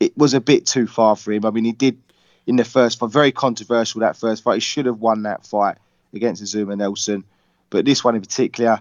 It 0.00 0.16
was 0.16 0.34
a 0.34 0.40
bit 0.40 0.66
too 0.66 0.86
far 0.86 1.16
for 1.16 1.32
him. 1.32 1.44
I 1.44 1.50
mean, 1.50 1.64
he 1.64 1.72
did 1.72 1.98
in 2.46 2.56
the 2.56 2.64
first 2.64 2.98
fight, 2.98 3.10
very 3.10 3.32
controversial 3.32 4.00
that 4.00 4.16
first 4.16 4.42
fight. 4.42 4.54
He 4.54 4.60
should 4.60 4.86
have 4.86 5.00
won 5.00 5.22
that 5.22 5.46
fight 5.46 5.78
against 6.12 6.42
Azuma 6.42 6.76
Nelson, 6.76 7.24
but 7.70 7.84
this 7.84 8.02
one 8.02 8.14
in 8.14 8.20
particular, 8.20 8.80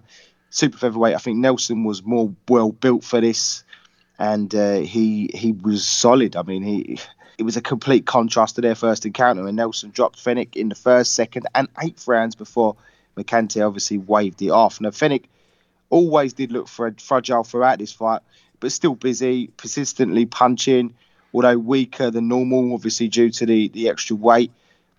super 0.50 0.78
featherweight. 0.78 1.16
I 1.16 1.20
think 1.20 1.38
Nelson 1.38 1.84
was 1.84 2.04
more 2.04 2.34
well 2.48 2.72
built 2.72 3.04
for 3.04 3.22
this, 3.22 3.64
and 4.18 4.54
uh, 4.56 4.78
he 4.78 5.30
he 5.34 5.52
was 5.52 5.88
solid. 5.88 6.36
I 6.36 6.44
mean, 6.44 6.64
he 6.64 7.00
it 7.38 7.44
was 7.44 7.58
a 7.58 7.62
complete 7.62 8.06
contrast 8.06 8.56
to 8.56 8.62
their 8.62 8.76
first 8.76 9.06
encounter, 9.06 9.46
and 9.46 9.56
Nelson 9.56 9.92
dropped 9.92 10.24
Fenech 10.24 10.56
in 10.56 10.70
the 10.70 10.76
first, 10.76 11.14
second, 11.14 11.48
and 11.54 11.68
eighth 11.84 12.08
rounds 12.08 12.36
before 12.36 12.76
Mercante 13.18 13.62
obviously 13.62 13.98
waved 13.98 14.42
it 14.42 14.50
off. 14.50 14.80
Now 14.80 14.90
Fenech 14.90 15.24
always 15.90 16.34
did 16.34 16.52
look 16.52 16.68
for 16.68 16.94
fragile 17.00 17.44
throughout 17.44 17.80
this 17.80 17.92
fight, 17.92 18.22
but 18.60 18.72
still 18.72 18.96
busy, 18.96 19.48
persistently 19.58 20.26
punching, 20.26 20.94
although 21.34 21.58
weaker 21.58 22.12
than 22.12 22.28
normal, 22.28 22.74
obviously 22.74 23.08
due 23.08 23.32
to 23.32 23.46
the, 23.46 23.70
the 23.70 23.90
extra 23.90 24.16
weight. 24.16 24.52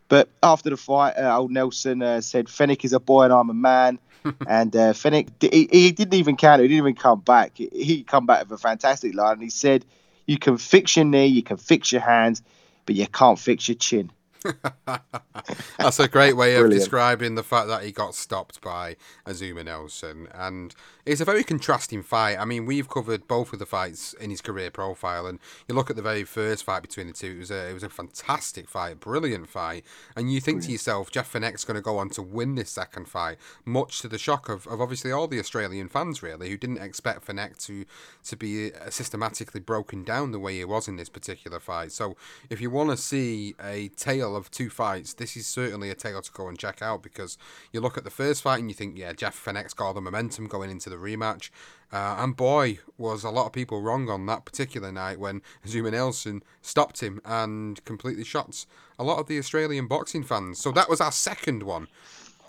But 0.08 0.28
after 0.42 0.70
the 0.70 0.76
fight, 0.76 1.16
uh, 1.16 1.36
old 1.36 1.50
Nelson 1.50 2.02
uh, 2.02 2.20
said, 2.20 2.46
Fenech 2.46 2.84
is 2.84 2.92
a 2.92 3.00
boy 3.00 3.24
and 3.24 3.32
I'm 3.32 3.50
a 3.50 3.54
man. 3.54 3.98
and 4.46 4.74
uh, 4.74 4.92
Fenech, 4.92 5.28
he, 5.40 5.68
he, 5.70 5.92
didn't 5.92 6.14
even 6.14 6.36
counter, 6.36 6.62
he 6.62 6.68
didn't 6.68 6.78
even 6.78 6.94
come 6.94 7.20
back. 7.20 7.52
He, 7.54 7.68
he 7.72 8.02
come 8.02 8.26
back 8.26 8.42
with 8.42 8.52
a 8.52 8.58
fantastic 8.58 9.14
line. 9.14 9.34
And 9.34 9.42
he 9.42 9.50
said, 9.50 9.84
You 10.26 10.38
can 10.38 10.56
fix 10.56 10.96
your 10.96 11.04
knee, 11.04 11.26
you 11.26 11.42
can 11.42 11.56
fix 11.56 11.92
your 11.92 12.00
hands, 12.00 12.42
but 12.86 12.96
you 12.96 13.06
can't 13.06 13.38
fix 13.38 13.68
your 13.68 13.76
chin. 13.76 14.10
That's 15.78 16.00
a 16.00 16.08
great 16.08 16.36
way 16.36 16.54
of 16.54 16.62
Brilliant. 16.62 16.80
describing 16.80 17.34
the 17.34 17.42
fact 17.42 17.68
that 17.68 17.82
he 17.82 17.92
got 17.92 18.14
stopped 18.14 18.60
by 18.60 18.96
Azuma 19.26 19.64
Nelson. 19.64 20.28
And 20.34 20.74
it's 21.08 21.20
a 21.20 21.24
very 21.24 21.42
contrasting 21.42 22.02
fight. 22.02 22.36
I 22.38 22.44
mean, 22.44 22.66
we've 22.66 22.88
covered 22.88 23.26
both 23.26 23.52
of 23.52 23.58
the 23.58 23.66
fights 23.66 24.12
in 24.14 24.30
his 24.30 24.42
career 24.42 24.70
profile, 24.70 25.26
and 25.26 25.38
you 25.66 25.74
look 25.74 25.88
at 25.88 25.96
the 25.96 26.02
very 26.02 26.24
first 26.24 26.64
fight 26.64 26.82
between 26.82 27.06
the 27.06 27.12
two. 27.12 27.36
It 27.36 27.38
was 27.38 27.50
a 27.50 27.70
it 27.70 27.72
was 27.72 27.82
a 27.82 27.88
fantastic 27.88 28.68
fight, 28.68 28.92
a 28.92 28.96
brilliant 28.96 29.48
fight, 29.48 29.84
and 30.14 30.30
you 30.30 30.40
think 30.40 30.62
to 30.64 30.72
yourself, 30.72 31.10
Jeff 31.10 31.32
Fenech's 31.32 31.64
going 31.64 31.76
to 31.76 31.80
go 31.82 31.96
on 31.96 32.10
to 32.10 32.22
win 32.22 32.56
this 32.56 32.70
second 32.70 33.08
fight, 33.08 33.38
much 33.64 34.00
to 34.00 34.08
the 34.08 34.18
shock 34.18 34.48
of, 34.48 34.66
of 34.66 34.80
obviously 34.80 35.10
all 35.10 35.26
the 35.28 35.38
Australian 35.38 35.88
fans 35.88 36.22
really, 36.22 36.50
who 36.50 36.58
didn't 36.58 36.78
expect 36.78 37.26
Fenech 37.26 37.56
to 37.66 37.86
to 38.24 38.36
be 38.36 38.72
uh, 38.74 38.90
systematically 38.90 39.60
broken 39.60 40.04
down 40.04 40.32
the 40.32 40.38
way 40.38 40.58
he 40.58 40.64
was 40.64 40.88
in 40.88 40.96
this 40.96 41.08
particular 41.08 41.58
fight. 41.58 41.92
So 41.92 42.16
if 42.50 42.60
you 42.60 42.70
want 42.70 42.90
to 42.90 42.96
see 42.96 43.54
a 43.62 43.88
tale 43.88 44.36
of 44.38 44.50
two 44.50 44.70
fights, 44.70 45.12
this 45.12 45.36
is 45.36 45.46
certainly 45.46 45.90
a 45.90 45.94
tale 45.94 46.22
to 46.22 46.32
go 46.32 46.48
and 46.48 46.58
check 46.58 46.80
out 46.80 47.02
because 47.02 47.36
you 47.72 47.80
look 47.80 47.98
at 47.98 48.04
the 48.04 48.10
first 48.10 48.42
fight 48.42 48.60
and 48.60 48.70
you 48.70 48.74
think, 48.74 48.96
yeah, 48.96 49.12
Jeff 49.12 49.36
Fenech's 49.36 49.74
got 49.74 49.88
all 49.88 49.94
the 49.94 50.00
momentum 50.00 50.46
going 50.46 50.70
into 50.70 50.88
the 50.88 50.96
rematch. 50.96 51.50
Uh, 51.92 52.16
and 52.18 52.36
boy, 52.36 52.78
was 52.96 53.24
a 53.24 53.30
lot 53.30 53.46
of 53.46 53.52
people 53.52 53.82
wrong 53.82 54.08
on 54.08 54.24
that 54.26 54.44
particular 54.44 54.90
night 54.90 55.20
when 55.20 55.42
Zuma 55.66 55.90
Nelson 55.90 56.42
stopped 56.62 57.02
him 57.02 57.20
and 57.24 57.84
completely 57.84 58.24
shot 58.24 58.64
a 58.98 59.04
lot 59.04 59.18
of 59.18 59.26
the 59.26 59.38
Australian 59.38 59.86
boxing 59.86 60.24
fans. 60.24 60.58
So 60.58 60.72
that 60.72 60.88
was 60.88 61.00
our 61.00 61.12
second 61.12 61.62
one 61.62 61.88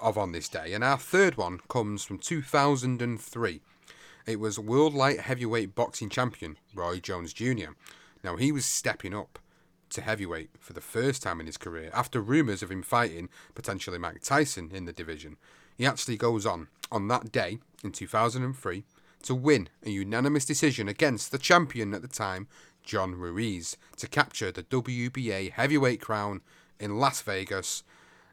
of 0.02 0.18
On 0.18 0.32
This 0.32 0.50
Day. 0.50 0.74
And 0.74 0.84
our 0.84 0.98
third 0.98 1.38
one 1.38 1.60
comes 1.68 2.04
from 2.04 2.18
2003. 2.20 3.62
It 4.26 4.40
was 4.40 4.60
World 4.60 4.94
Light 4.94 5.22
Heavyweight 5.22 5.76
Boxing 5.76 6.10
Champion 6.10 6.58
Roy 6.74 7.00
Jones 7.00 7.34
Jr. 7.34 7.72
Now, 8.24 8.36
he 8.36 8.52
was 8.52 8.66
stepping 8.66 9.14
up 9.14 9.40
to 9.90 10.02
heavyweight 10.02 10.52
for 10.60 10.74
the 10.74 10.82
first 10.82 11.22
time 11.24 11.40
in 11.40 11.46
his 11.46 11.58
career 11.58 11.90
after 11.94 12.22
rumours 12.22 12.62
of 12.62 12.72
him 12.72 12.84
fighting 12.84 13.30
potentially 13.56 13.98
Mike 13.98 14.22
Tyson 14.22 14.72
in 14.74 14.86
the 14.86 14.94
division. 14.94 15.38
He 15.78 15.86
actually 15.86 16.18
goes 16.18 16.46
on, 16.46 16.68
on 16.92 17.08
that 17.08 17.32
day 17.32 17.60
in 17.84 17.92
2003, 17.92 18.84
to 19.24 19.36
win 19.36 19.70
a 19.86 19.90
unanimous 19.90 20.46
decision 20.46 20.88
against 20.88 21.32
the 21.32 21.38
champion 21.38 21.94
at 21.94 22.02
the 22.02 22.08
time, 22.08 22.48
John 22.84 23.16
Ruiz, 23.16 23.78
to 23.98 24.08
capture 24.08 24.52
the 24.52 24.64
WBA 24.64 25.52
heavyweight 25.52 26.02
crown 26.02 26.42
in 26.80 26.98
Las 26.98 27.22
Vegas 27.22 27.84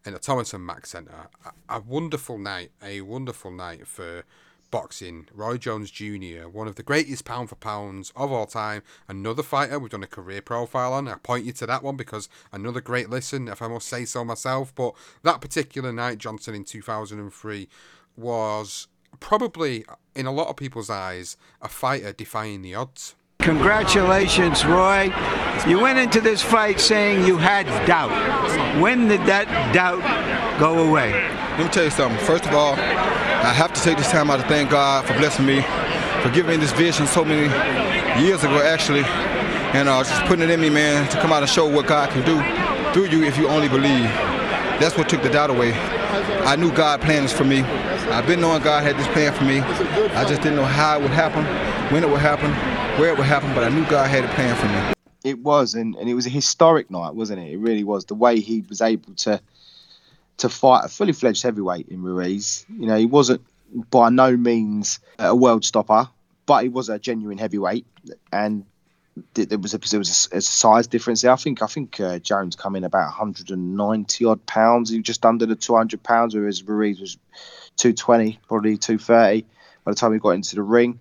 in 0.05 0.13
the 0.13 0.19
Thomas 0.19 0.55
and 0.55 0.65
Mack 0.65 0.87
Center. 0.87 1.29
A, 1.45 1.77
a 1.77 1.81
wonderful 1.81 2.39
night, 2.39 2.71
a 2.83 3.01
wonderful 3.01 3.51
night 3.51 3.87
for 3.87 4.25
boxing. 4.71 5.29
Roy 5.35 5.57
Jones 5.59 5.91
Jr., 5.91 6.49
one 6.51 6.67
of 6.69 6.77
the 6.77 6.83
greatest 6.83 7.25
pound 7.25 7.49
for 7.49 7.55
pounds 7.57 8.13
of 8.17 8.33
all 8.33 8.47
time. 8.47 8.83
Another 9.09 9.43
fighter 9.43 9.79
we've 9.79 9.91
done 9.91 10.03
a 10.03 10.09
career 10.09 10.43
profile 10.43 10.93
on. 10.93 11.09
I 11.09 11.15
point 11.15 11.45
you 11.45 11.53
to 11.53 11.67
that 11.67 11.83
one 11.83 11.97
because 11.97 12.29
another 12.53 12.81
great 12.81 13.11
listen, 13.11 13.49
if 13.49 13.63
I 13.63 13.69
must 13.69 13.89
say 13.89 14.05
so 14.05 14.25
myself. 14.25 14.75
But 14.75 14.95
that 15.23 15.41
particular 15.41 15.93
night, 15.93 16.19
Johnson 16.19 16.55
in 16.55 16.65
2003, 16.65 17.69
was 18.17 18.89
probably, 19.21 19.85
in 20.15 20.27
a 20.27 20.33
lot 20.33 20.49
of 20.49 20.57
people's 20.57 20.91
eyes, 20.91 21.37
a 21.63 21.69
fighter 21.69 22.13
defying 22.13 22.63
the 22.63 22.75
odds. 22.75 23.15
Congratulations, 23.39 24.65
Roy. 24.65 25.13
You 25.69 25.81
went 25.81 25.99
into 25.99 26.21
this 26.21 26.43
fight 26.43 26.81
saying 26.81 27.25
you 27.27 27.37
had 27.37 27.67
doubt. 27.87 28.11
When 28.81 29.09
did 29.09 29.21
that 29.27 29.73
doubt 29.73 30.03
go 30.59 30.89
away? 30.89 31.13
Let 31.13 31.59
me 31.59 31.69
tell 31.69 31.85
you 31.85 31.91
something. 31.91 32.19
First 32.27 32.47
of 32.47 32.55
all, 32.55 32.75
I 33.47 33.53
have 33.53 33.73
to 33.75 33.81
take 33.81 33.97
this 33.97 34.11
time 34.11 34.29
out 34.29 34.39
to 34.39 34.49
thank 34.49 34.71
God 34.71 35.07
for 35.07 35.13
blessing 35.15 35.47
me, 35.47 35.63
for 36.21 36.31
giving 36.31 36.51
me 36.51 36.57
this 36.57 36.73
vision 36.73 37.07
so 37.07 37.25
many 37.25 37.47
years 38.21 38.43
ago, 38.43 38.61
actually, 38.61 39.05
and 39.05 39.89
uh, 39.89 40.03
just 40.03 40.21
putting 40.25 40.43
it 40.43 40.51
in 40.51 40.61
me, 40.61 40.69
man, 40.69 41.09
to 41.11 41.21
come 41.21 41.33
out 41.33 41.45
and 41.45 41.49
show 41.49 41.65
what 41.65 41.87
God 41.87 42.11
can 42.11 42.25
do 42.27 42.43
through 42.93 43.07
you 43.17 43.25
if 43.25 43.39
you 43.39 43.47
only 43.47 43.69
believe. 43.69 44.03
That's 44.83 44.99
what 44.99 45.09
took 45.09 45.23
the 45.23 45.31
doubt 45.31 45.51
away. 45.51 45.75
I 46.43 46.57
knew 46.57 46.73
God 46.73 47.01
planned 47.03 47.27
this 47.27 47.33
for 47.33 47.45
me. 47.45 47.61
I've 48.11 48.27
been 48.27 48.41
knowing 48.41 48.63
God 48.65 48.83
had 48.83 48.97
this 48.97 49.07
plan 49.09 49.33
for 49.33 49.45
me. 49.45 49.61
I 49.61 50.25
just 50.29 50.43
didn't 50.43 50.57
know 50.57 50.65
how 50.65 50.99
it 50.99 51.03
would 51.03 51.13
happen, 51.13 51.45
when 51.95 52.03
it 52.03 52.11
would 52.11 52.19
happen, 52.19 52.51
where 53.01 53.13
it 53.13 53.17
would 53.17 53.29
happen, 53.29 53.55
but 53.55 53.63
I 53.63 53.69
knew 53.69 53.87
God 53.87 54.11
had 54.11 54.25
a 54.25 54.29
plan 54.35 54.57
for 54.57 54.67
me. 54.67 54.95
It 55.23 55.39
was, 55.39 55.75
and, 55.75 55.95
and 55.95 56.09
it 56.09 56.15
was 56.15 56.27
a 56.27 56.31
historic 56.31 56.91
night, 56.91 57.15
wasn't 57.15 57.43
it? 57.43 57.53
It 57.53 57.59
really 57.59 57.85
was. 57.85 58.07
The 58.07 58.17
way 58.17 58.41
he 58.41 58.65
was 58.69 58.81
able 58.81 59.15
to 59.15 59.41
to 60.39 60.49
fight 60.49 60.85
a 60.85 60.89
fully 60.89 61.13
fledged 61.13 61.43
heavyweight 61.43 61.89
in 61.89 62.03
Ruiz. 62.03 62.67
You 62.69 62.87
know, 62.87 62.97
he 62.97 63.07
wasn't 63.07 63.43
by 63.91 64.11
no 64.11 64.37
means 64.37 65.01
a 65.19 65.35
world 65.35 65.65
stopper, 65.65 66.09
but 66.47 66.63
he 66.63 66.69
was 66.69 66.89
a 66.89 66.99
genuine 66.99 67.39
heavyweight, 67.39 67.87
and 68.33 68.65
there 69.35 69.59
was 69.59 69.75
a 69.75 69.79
there 69.79 69.99
was 69.99 70.29
a, 70.33 70.37
a 70.37 70.41
size 70.41 70.87
difference 70.87 71.23
there. 71.23 71.33
I 71.33 71.37
think 71.37 71.63
I 71.63 71.67
think 71.67 72.01
uh, 72.01 72.19
Jones 72.19 72.57
come 72.57 72.77
in 72.77 72.85
about 72.85 73.07
190 73.07 74.25
odd 74.25 74.47
pounds, 74.47 74.91
he 74.91 74.99
was 74.99 75.07
just 75.07 75.25
under 75.25 75.47
the 75.47 75.57
200 75.57 76.03
pounds, 76.03 76.35
whereas 76.35 76.63
Ruiz 76.63 77.01
was 77.01 77.19
220, 77.77 78.39
probably 78.47 78.77
230 78.77 79.47
by 79.85 79.93
the 79.93 79.97
time 79.97 80.13
he 80.13 80.19
got 80.19 80.31
into 80.31 80.57
the 80.57 80.63
ring. 80.63 80.99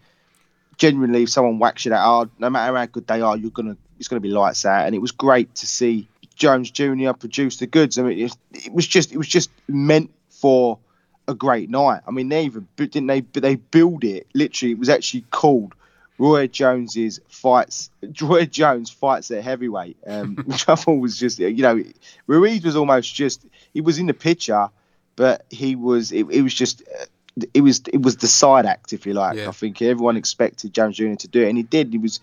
Genuinely, 0.77 1.23
if 1.23 1.29
someone 1.29 1.57
whacks 1.57 1.85
you 1.85 1.91
that 1.91 2.03
hard, 2.03 2.29
no 2.37 2.49
matter 2.49 2.75
how 2.75 2.85
good 2.85 3.07
they 3.07 3.21
are, 3.21 3.37
you're 3.37 3.51
gonna 3.51 3.77
it's 3.99 4.07
gonna 4.07 4.19
be 4.19 4.29
lights 4.29 4.65
out. 4.65 4.85
And 4.85 4.95
it 4.95 4.99
was 4.99 5.11
great 5.11 5.53
to 5.55 5.67
see 5.67 6.07
Jones 6.35 6.71
Jr. 6.71 7.13
produced 7.13 7.59
the 7.59 7.67
goods. 7.67 7.97
I 7.97 8.03
mean, 8.03 8.19
it, 8.19 8.37
it 8.51 8.73
was 8.73 8.87
just 8.87 9.11
it 9.11 9.17
was 9.17 9.27
just 9.27 9.49
meant 9.67 10.11
for 10.29 10.79
a 11.27 11.33
great 11.33 11.69
night. 11.69 12.01
I 12.07 12.11
mean, 12.11 12.29
they 12.29 12.43
even 12.43 12.67
didn't 12.77 13.07
they 13.07 13.21
they 13.21 13.55
build 13.55 14.03
it. 14.03 14.27
Literally, 14.33 14.73
it 14.73 14.79
was 14.79 14.89
actually 14.89 15.25
called 15.31 15.73
Roy 16.17 16.47
Jones's 16.47 17.19
fights. 17.27 17.89
Roy 18.21 18.45
Jones 18.45 18.89
fights 18.89 19.31
at 19.31 19.43
heavyweight, 19.43 19.97
um, 20.05 20.35
which 20.45 20.67
I 20.69 20.75
thought 20.75 20.99
was 20.99 21.17
just 21.17 21.39
you 21.39 21.61
know, 21.61 21.83
Ruiz 22.27 22.63
was 22.63 22.75
almost 22.75 23.13
just 23.13 23.45
he 23.73 23.81
was 23.81 23.99
in 23.99 24.07
the 24.07 24.13
picture, 24.13 24.69
but 25.15 25.45
he 25.49 25.75
was 25.75 26.11
it, 26.11 26.25
it 26.29 26.41
was 26.41 26.53
just 26.53 26.81
uh, 26.81 27.05
it 27.53 27.61
was 27.61 27.81
it 27.91 28.01
was 28.01 28.17
the 28.17 28.27
side 28.27 28.65
act, 28.65 28.93
if 28.93 29.05
you 29.05 29.13
like. 29.13 29.37
Yeah. 29.37 29.49
I 29.49 29.51
think 29.51 29.81
everyone 29.81 30.17
expected 30.17 30.73
Jones 30.73 30.97
Jr. 30.97 31.15
to 31.15 31.27
do 31.27 31.43
it, 31.43 31.49
and 31.49 31.57
he 31.57 31.63
did. 31.63 31.91
He 31.91 31.97
was, 31.97 32.19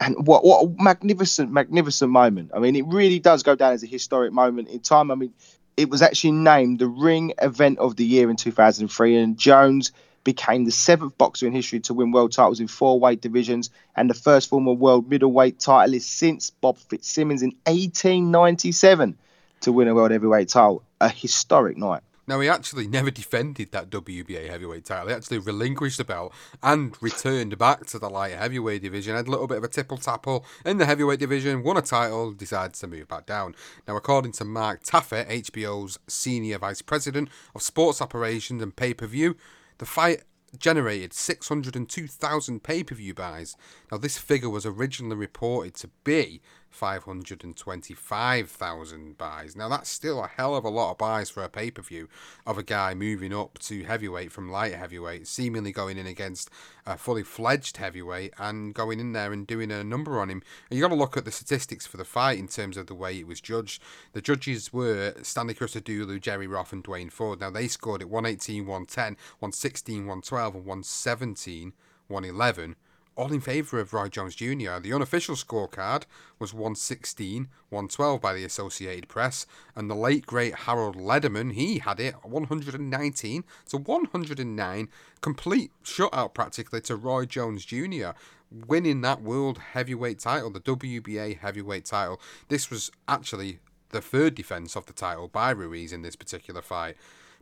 and 0.00 0.26
what 0.26 0.44
what 0.44 0.64
a 0.64 0.82
magnificent 0.82 1.50
magnificent 1.50 2.10
moment. 2.10 2.50
I 2.54 2.58
mean, 2.58 2.76
it 2.76 2.86
really 2.86 3.18
does 3.18 3.42
go 3.42 3.54
down 3.54 3.72
as 3.72 3.82
a 3.82 3.86
historic 3.86 4.32
moment 4.32 4.68
in 4.68 4.80
time. 4.80 5.10
I 5.10 5.14
mean, 5.14 5.32
it 5.76 5.90
was 5.90 6.02
actually 6.02 6.32
named 6.32 6.78
the 6.78 6.86
Ring 6.86 7.32
Event 7.40 7.78
of 7.78 7.96
the 7.96 8.04
Year 8.04 8.30
in 8.30 8.36
2003, 8.36 9.16
and 9.16 9.38
Jones 9.38 9.92
became 10.24 10.64
the 10.64 10.72
seventh 10.72 11.16
boxer 11.16 11.46
in 11.46 11.52
history 11.52 11.78
to 11.78 11.94
win 11.94 12.10
world 12.10 12.32
titles 12.32 12.58
in 12.58 12.66
four 12.66 12.98
weight 12.98 13.20
divisions 13.20 13.70
and 13.94 14.10
the 14.10 14.14
first 14.14 14.48
former 14.48 14.72
world 14.72 15.08
middleweight 15.08 15.60
titleist 15.60 16.02
since 16.02 16.50
Bob 16.50 16.76
Fitzsimmons 16.78 17.42
in 17.42 17.50
1897 17.66 19.16
to 19.60 19.72
win 19.72 19.86
a 19.86 19.94
world 19.94 20.10
heavyweight 20.10 20.48
title. 20.48 20.82
A 21.00 21.08
historic 21.08 21.76
night. 21.76 22.02
Now, 22.26 22.40
he 22.40 22.48
actually 22.48 22.86
never 22.86 23.10
defended 23.22 23.72
that 23.72 23.90
WBA 23.90 24.48
heavyweight 24.48 24.84
title. 24.84 25.08
He 25.08 25.14
actually 25.14 25.38
relinquished 25.38 25.98
the 25.98 26.04
belt 26.04 26.32
and 26.62 26.96
returned 27.00 27.56
back 27.58 27.86
to 27.86 27.98
the 27.98 28.10
light 28.10 28.34
heavyweight 28.34 28.82
division. 28.82 29.16
Had 29.16 29.28
a 29.28 29.30
little 29.30 29.46
bit 29.46 29.58
of 29.58 29.64
a 29.64 29.68
tipple 29.68 29.98
tapple 29.98 30.44
in 30.64 30.78
the 30.78 30.86
heavyweight 30.86 31.20
division, 31.20 31.62
won 31.62 31.76
a 31.76 31.82
title, 31.82 32.32
decided 32.32 32.74
to 32.74 32.86
move 32.86 33.08
back 33.08 33.26
down. 33.26 33.54
Now, 33.86 33.96
according 33.96 34.32
to 34.32 34.44
Mark 34.44 34.82
Taffet, 34.82 35.28
HBO's 35.28 35.98
senior 36.08 36.58
vice 36.58 36.82
president 36.82 37.28
of 37.54 37.62
sports 37.62 38.02
operations 38.02 38.62
and 38.62 38.74
pay 38.74 38.94
per 38.94 39.06
view, 39.06 39.36
the 39.78 39.86
fight 39.86 40.22
generated 40.58 41.12
602,000 41.12 42.62
pay 42.62 42.82
per 42.82 42.94
view 42.94 43.14
buys. 43.14 43.56
Now, 43.90 43.98
this 43.98 44.18
figure 44.18 44.50
was 44.50 44.66
originally 44.66 45.16
reported 45.16 45.74
to 45.76 45.90
be 46.04 46.40
525,000 46.70 49.18
buys. 49.18 49.56
Now, 49.56 49.68
that's 49.68 49.88
still 49.88 50.22
a 50.22 50.28
hell 50.28 50.54
of 50.54 50.64
a 50.64 50.68
lot 50.68 50.90
of 50.90 50.98
buys 50.98 51.30
for 51.30 51.42
a 51.42 51.48
pay 51.48 51.70
per 51.70 51.80
view 51.82 52.08
of 52.46 52.58
a 52.58 52.62
guy 52.62 52.92
moving 52.94 53.34
up 53.34 53.58
to 53.60 53.84
heavyweight 53.84 54.32
from 54.32 54.50
light 54.50 54.74
heavyweight, 54.74 55.26
seemingly 55.26 55.72
going 55.72 55.96
in 55.98 56.06
against 56.06 56.50
a 56.84 56.98
fully 56.98 57.22
fledged 57.22 57.78
heavyweight 57.78 58.34
and 58.38 58.74
going 58.74 59.00
in 59.00 59.12
there 59.12 59.32
and 59.32 59.46
doing 59.46 59.70
a 59.70 59.82
number 59.82 60.20
on 60.20 60.28
him. 60.30 60.42
And 60.70 60.76
you 60.76 60.82
got 60.82 60.88
to 60.88 60.94
look 60.94 61.16
at 61.16 61.24
the 61.24 61.32
statistics 61.32 61.86
for 61.86 61.96
the 61.96 62.04
fight 62.04 62.38
in 62.38 62.48
terms 62.48 62.76
of 62.76 62.86
the 62.86 62.94
way 62.94 63.18
it 63.18 63.26
was 63.26 63.40
judged. 63.40 63.82
The 64.12 64.20
judges 64.20 64.70
were 64.72 65.14
Stanley 65.22 65.54
Christodoulou, 65.54 66.20
Jerry 66.20 66.46
Roth, 66.46 66.72
and 66.72 66.82
Duane 66.82 67.10
Ford. 67.10 67.40
Now, 67.40 67.50
they 67.50 67.68
scored 67.68 68.02
it 68.02 68.10
118, 68.10 68.66
110, 68.66 69.16
116, 69.38 70.06
112, 70.06 70.54
and 70.54 70.64
117, 70.64 71.72
111 72.08 72.76
all 73.16 73.32
in 73.32 73.40
favour 73.40 73.80
of 73.80 73.94
Roy 73.94 74.08
Jones 74.08 74.34
Jr. 74.34 74.78
The 74.78 74.92
unofficial 74.92 75.34
scorecard 75.34 76.04
was 76.38 76.52
116, 76.52 77.48
112 77.70 78.20
by 78.20 78.34
the 78.34 78.44
Associated 78.44 79.08
Press, 79.08 79.46
and 79.74 79.90
the 79.90 79.94
late 79.94 80.26
great 80.26 80.54
Harold 80.54 80.96
Lederman, 80.96 81.54
he 81.54 81.78
had 81.78 81.98
it 81.98 82.14
119 82.22 83.44
to 83.70 83.76
109, 83.78 84.88
complete 85.22 85.70
shutout 85.82 86.34
practically 86.34 86.80
to 86.82 86.94
Roy 86.94 87.24
Jones 87.24 87.64
Jr. 87.64 88.10
Winning 88.50 89.00
that 89.00 89.22
world 89.22 89.58
heavyweight 89.58 90.18
title, 90.18 90.50
the 90.50 90.60
WBA 90.60 91.38
heavyweight 91.38 91.86
title. 91.86 92.20
This 92.48 92.70
was 92.70 92.92
actually 93.08 93.60
the 93.90 94.02
third 94.02 94.34
defence 94.34 94.76
of 94.76 94.86
the 94.86 94.92
title 94.92 95.28
by 95.28 95.50
Ruiz 95.50 95.92
in 95.92 96.02
this 96.02 96.16
particular 96.16 96.60
fight 96.60 96.96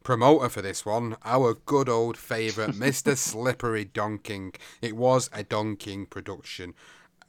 promoter 0.04 0.48
for 0.48 0.62
this 0.62 0.86
one, 0.86 1.16
our 1.24 1.54
good 1.54 1.88
old 1.88 2.16
favourite, 2.16 2.70
Mr. 2.74 3.16
Slippery 3.16 3.84
Don 3.84 4.18
King. 4.18 4.52
It 4.80 4.96
was 4.96 5.28
a 5.32 5.42
Don 5.42 5.74
King 5.74 6.06
production. 6.06 6.74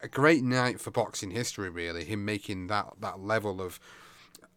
A 0.02 0.08
great 0.08 0.44
night 0.44 0.80
for 0.80 0.92
boxing 0.92 1.32
history, 1.32 1.70
really. 1.70 2.04
Him 2.04 2.24
making 2.24 2.68
that, 2.68 2.94
that 3.00 3.20
level 3.22 3.62
of 3.62 3.80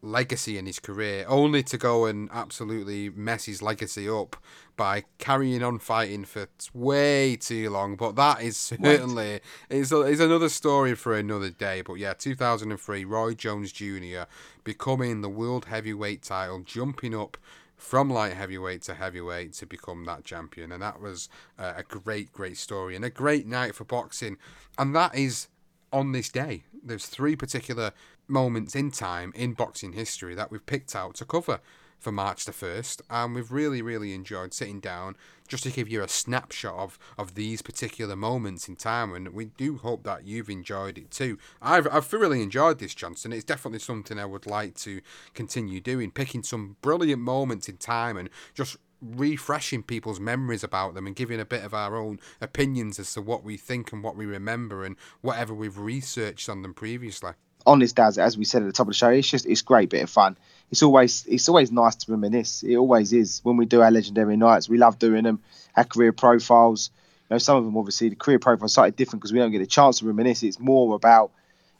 legacy 0.02 0.58
in 0.58 0.66
his 0.66 0.78
career, 0.78 1.24
only 1.28 1.62
to 1.62 1.78
go 1.78 2.06
and 2.06 2.28
absolutely 2.32 3.10
mess 3.10 3.46
his 3.46 3.62
legacy 3.62 4.08
up 4.08 4.36
by 4.76 5.04
carrying 5.18 5.62
on 5.62 5.78
fighting 5.78 6.24
for 6.24 6.48
way 6.72 7.36
too 7.36 7.70
long. 7.70 7.96
But 7.96 8.16
that 8.16 8.42
is 8.42 8.56
certainly 8.82 9.40
is 9.70 9.92
is 9.92 10.20
another 10.20 10.48
story 10.48 10.94
for 10.94 11.16
another 11.16 11.50
day. 11.50 11.82
But 11.82 11.94
yeah, 11.94 12.14
2003, 12.14 13.04
Roy 13.04 13.34
Jones 13.34 13.72
Jr. 13.72 14.24
becoming 14.64 15.20
the 15.20 15.28
world 15.28 15.66
heavyweight 15.66 16.22
title, 16.22 16.60
jumping 16.60 17.14
up 17.14 17.36
from 17.78 18.10
light 18.10 18.34
heavyweight 18.34 18.82
to 18.82 18.94
heavyweight 18.94 19.54
to 19.54 19.66
become 19.66 20.04
that 20.04 20.24
champion. 20.24 20.72
And 20.72 20.82
that 20.82 21.00
was 21.00 21.28
uh, 21.58 21.74
a 21.76 21.82
great, 21.82 22.32
great 22.32 22.58
story 22.58 22.94
and 22.94 23.04
a 23.04 23.10
great 23.10 23.46
night 23.46 23.74
for 23.74 23.84
boxing. 23.84 24.36
And 24.76 24.94
that 24.94 25.14
is 25.14 25.48
on 25.92 26.12
this 26.12 26.28
day. 26.28 26.64
There's 26.82 27.06
three 27.06 27.36
particular 27.36 27.92
moments 28.26 28.74
in 28.74 28.90
time 28.90 29.32
in 29.34 29.54
boxing 29.54 29.94
history 29.94 30.34
that 30.34 30.50
we've 30.50 30.66
picked 30.66 30.94
out 30.94 31.14
to 31.16 31.24
cover 31.24 31.60
for 31.98 32.12
March 32.12 32.44
the 32.44 32.52
1st, 32.52 33.02
and 33.10 33.34
we've 33.34 33.50
really, 33.50 33.82
really 33.82 34.14
enjoyed 34.14 34.54
sitting 34.54 34.80
down 34.80 35.16
just 35.48 35.62
to 35.64 35.70
give 35.70 35.88
you 35.88 36.02
a 36.02 36.08
snapshot 36.08 36.74
of, 36.74 36.98
of 37.16 37.34
these 37.34 37.62
particular 37.62 38.14
moments 38.14 38.68
in 38.68 38.76
time, 38.76 39.14
and 39.14 39.30
we 39.30 39.46
do 39.46 39.78
hope 39.78 40.04
that 40.04 40.24
you've 40.24 40.50
enjoyed 40.50 40.98
it 40.98 41.10
too. 41.10 41.38
I've, 41.60 41.88
I've 41.90 42.06
thoroughly 42.06 42.42
enjoyed 42.42 42.78
this, 42.78 42.94
Johnson. 42.94 43.32
It's 43.32 43.44
definitely 43.44 43.80
something 43.80 44.18
I 44.18 44.26
would 44.26 44.46
like 44.46 44.74
to 44.76 45.00
continue 45.34 45.80
doing, 45.80 46.10
picking 46.10 46.42
some 46.42 46.76
brilliant 46.82 47.22
moments 47.22 47.68
in 47.68 47.78
time 47.78 48.16
and 48.16 48.28
just 48.54 48.76
refreshing 49.00 49.82
people's 49.82 50.20
memories 50.20 50.64
about 50.64 50.94
them 50.94 51.06
and 51.06 51.14
giving 51.14 51.40
a 51.40 51.44
bit 51.44 51.64
of 51.64 51.72
our 51.72 51.96
own 51.96 52.18
opinions 52.40 52.98
as 52.98 53.14
to 53.14 53.22
what 53.22 53.44
we 53.44 53.56
think 53.56 53.92
and 53.92 54.02
what 54.02 54.16
we 54.16 54.26
remember 54.26 54.84
and 54.84 54.96
whatever 55.20 55.54
we've 55.54 55.78
researched 55.78 56.48
on 56.48 56.62
them 56.62 56.74
previously 56.74 57.32
on 57.66 57.78
this 57.78 57.92
Daz, 57.92 58.18
as 58.18 58.38
we 58.38 58.44
said 58.44 58.62
at 58.62 58.66
the 58.66 58.72
top 58.72 58.86
of 58.86 58.92
the 58.92 58.94
show, 58.94 59.10
it's 59.10 59.28
just 59.28 59.46
it's 59.46 59.62
great 59.62 59.90
bit 59.90 60.02
of 60.02 60.10
fun. 60.10 60.38
It's 60.70 60.82
always 60.82 61.24
it's 61.26 61.48
always 61.48 61.72
nice 61.72 61.96
to 61.96 62.12
reminisce. 62.12 62.62
It 62.62 62.76
always 62.76 63.12
is 63.12 63.40
when 63.42 63.56
we 63.56 63.66
do 63.66 63.80
our 63.80 63.90
legendary 63.90 64.36
nights. 64.36 64.68
We 64.68 64.78
love 64.78 64.98
doing 64.98 65.24
them. 65.24 65.40
Our 65.76 65.84
career 65.84 66.12
profiles. 66.12 66.90
You 67.30 67.34
know, 67.34 67.38
some 67.38 67.56
of 67.56 67.64
them 67.64 67.76
obviously 67.76 68.10
the 68.10 68.16
career 68.16 68.38
profiles 68.38 68.74
slightly 68.74 68.92
different 68.92 69.20
because 69.20 69.32
we 69.32 69.38
don't 69.38 69.52
get 69.52 69.62
a 69.62 69.66
chance 69.66 69.98
to 69.98 70.06
reminisce. 70.06 70.42
It's 70.42 70.60
more 70.60 70.94
about 70.94 71.30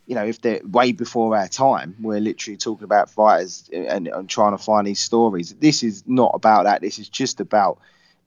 you 0.07 0.15
know 0.15 0.25
if 0.25 0.41
they're 0.41 0.61
way 0.65 0.93
before 0.93 1.37
our 1.37 1.49
time. 1.49 1.97
We're 2.01 2.21
literally 2.21 2.57
talking 2.57 2.85
about 2.85 3.11
fighters 3.11 3.69
and, 3.73 4.09
and 4.09 4.29
trying 4.29 4.57
to 4.57 4.63
find 4.63 4.87
these 4.87 5.01
stories. 5.01 5.55
This 5.55 5.83
is 5.83 6.05
not 6.07 6.33
about 6.35 6.65
that. 6.65 6.81
This 6.81 6.99
is 6.99 7.09
just 7.09 7.41
about 7.41 7.79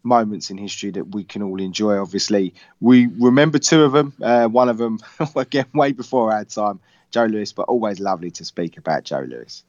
moments 0.04 0.50
in 0.50 0.58
history 0.58 0.91
that 0.91 1.10
we 1.10 1.24
can 1.24 1.41
all 1.41 1.60
enjoy. 1.60 1.97
Obviously, 1.97 2.54
we 2.80 3.08
remember 3.08 3.60
two 3.60 3.84
of 3.84 3.91
them. 3.93 4.13
Uh, 4.21 4.47
one 4.47 4.69
of 4.69 4.78
them 4.78 5.00
again 5.36 5.65
way 5.74 5.91
before 5.91 6.32
our 6.32 6.45
time. 6.45 6.80
Joe 7.10 7.26
Louis, 7.26 7.52
but 7.52 7.63
always 7.63 8.00
lovely 8.00 8.32
to 8.32 8.45
speak 8.45 8.78
about 8.78 9.04
Joe 9.04 9.26
Louis. 9.28 9.63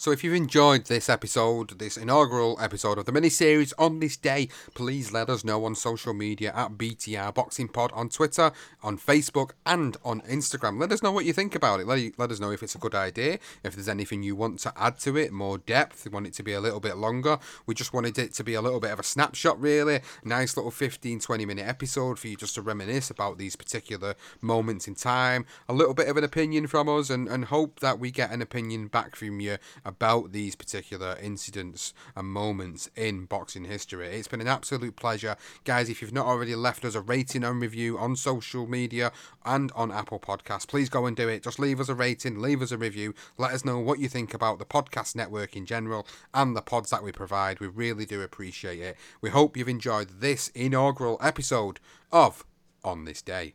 So 0.00 0.12
if 0.12 0.22
you've 0.22 0.34
enjoyed 0.34 0.84
this 0.84 1.08
episode, 1.08 1.80
this 1.80 1.96
inaugural 1.96 2.56
episode 2.60 2.98
of 2.98 3.06
the 3.06 3.10
mini-series 3.10 3.72
on 3.72 3.98
this 3.98 4.16
day, 4.16 4.48
please 4.72 5.10
let 5.10 5.28
us 5.28 5.42
know 5.42 5.64
on 5.64 5.74
social 5.74 6.14
media 6.14 6.52
at 6.54 6.78
BTR 6.78 7.34
Boxing 7.34 7.66
Pod 7.66 7.90
on 7.92 8.08
Twitter, 8.08 8.52
on 8.80 8.96
Facebook, 8.96 9.54
and 9.66 9.96
on 10.04 10.20
Instagram. 10.20 10.78
Let 10.78 10.92
us 10.92 11.02
know 11.02 11.10
what 11.10 11.24
you 11.24 11.32
think 11.32 11.56
about 11.56 11.80
it. 11.80 11.88
Let, 11.88 12.16
let 12.16 12.30
us 12.30 12.38
know 12.38 12.52
if 12.52 12.62
it's 12.62 12.76
a 12.76 12.78
good 12.78 12.94
idea, 12.94 13.40
if 13.64 13.74
there's 13.74 13.88
anything 13.88 14.22
you 14.22 14.36
want 14.36 14.60
to 14.60 14.72
add 14.76 15.00
to 15.00 15.16
it, 15.16 15.32
more 15.32 15.58
depth, 15.58 16.04
you 16.04 16.12
want 16.12 16.28
it 16.28 16.34
to 16.34 16.44
be 16.44 16.52
a 16.52 16.60
little 16.60 16.78
bit 16.78 16.96
longer. 16.96 17.40
We 17.66 17.74
just 17.74 17.92
wanted 17.92 18.16
it 18.20 18.32
to 18.34 18.44
be 18.44 18.54
a 18.54 18.62
little 18.62 18.78
bit 18.78 18.92
of 18.92 19.00
a 19.00 19.02
snapshot, 19.02 19.60
really. 19.60 20.02
Nice 20.22 20.56
little 20.56 20.70
15, 20.70 21.18
20 21.18 21.44
minute 21.44 21.66
episode 21.66 22.20
for 22.20 22.28
you 22.28 22.36
just 22.36 22.54
to 22.54 22.62
reminisce 22.62 23.10
about 23.10 23.38
these 23.38 23.56
particular 23.56 24.14
moments 24.40 24.86
in 24.86 24.94
time. 24.94 25.44
A 25.68 25.72
little 25.72 25.92
bit 25.92 26.06
of 26.06 26.16
an 26.16 26.22
opinion 26.22 26.68
from 26.68 26.88
us, 26.88 27.10
and, 27.10 27.26
and 27.26 27.46
hope 27.46 27.80
that 27.80 27.98
we 27.98 28.12
get 28.12 28.30
an 28.30 28.40
opinion 28.40 28.86
back 28.86 29.16
from 29.16 29.40
you 29.40 29.58
about 29.88 30.32
these 30.32 30.54
particular 30.54 31.16
incidents 31.20 31.94
and 32.14 32.28
moments 32.28 32.90
in 32.94 33.24
boxing 33.24 33.64
history. 33.64 34.08
It's 34.08 34.28
been 34.28 34.42
an 34.42 34.46
absolute 34.46 34.96
pleasure. 34.96 35.34
Guys, 35.64 35.88
if 35.88 36.02
you've 36.02 36.12
not 36.12 36.26
already 36.26 36.54
left 36.54 36.84
us 36.84 36.94
a 36.94 37.00
rating 37.00 37.42
and 37.42 37.60
review 37.60 37.96
on 37.96 38.14
social 38.14 38.66
media 38.66 39.10
and 39.46 39.72
on 39.74 39.90
Apple 39.90 40.20
Podcasts, 40.20 40.68
please 40.68 40.90
go 40.90 41.06
and 41.06 41.16
do 41.16 41.26
it. 41.26 41.42
Just 41.42 41.58
leave 41.58 41.80
us 41.80 41.88
a 41.88 41.94
rating, 41.94 42.38
leave 42.38 42.60
us 42.60 42.70
a 42.70 42.76
review, 42.76 43.14
let 43.38 43.52
us 43.52 43.64
know 43.64 43.78
what 43.78 43.98
you 43.98 44.10
think 44.10 44.34
about 44.34 44.58
the 44.58 44.66
podcast 44.66 45.16
network 45.16 45.56
in 45.56 45.64
general 45.64 46.06
and 46.34 46.54
the 46.54 46.60
pods 46.60 46.90
that 46.90 47.02
we 47.02 47.10
provide. 47.10 47.58
We 47.58 47.66
really 47.66 48.04
do 48.04 48.20
appreciate 48.20 48.80
it. 48.80 48.96
We 49.22 49.30
hope 49.30 49.56
you've 49.56 49.70
enjoyed 49.70 50.20
this 50.20 50.48
inaugural 50.48 51.16
episode 51.22 51.80
of 52.12 52.44
On 52.84 53.06
This 53.06 53.22
Day. 53.22 53.54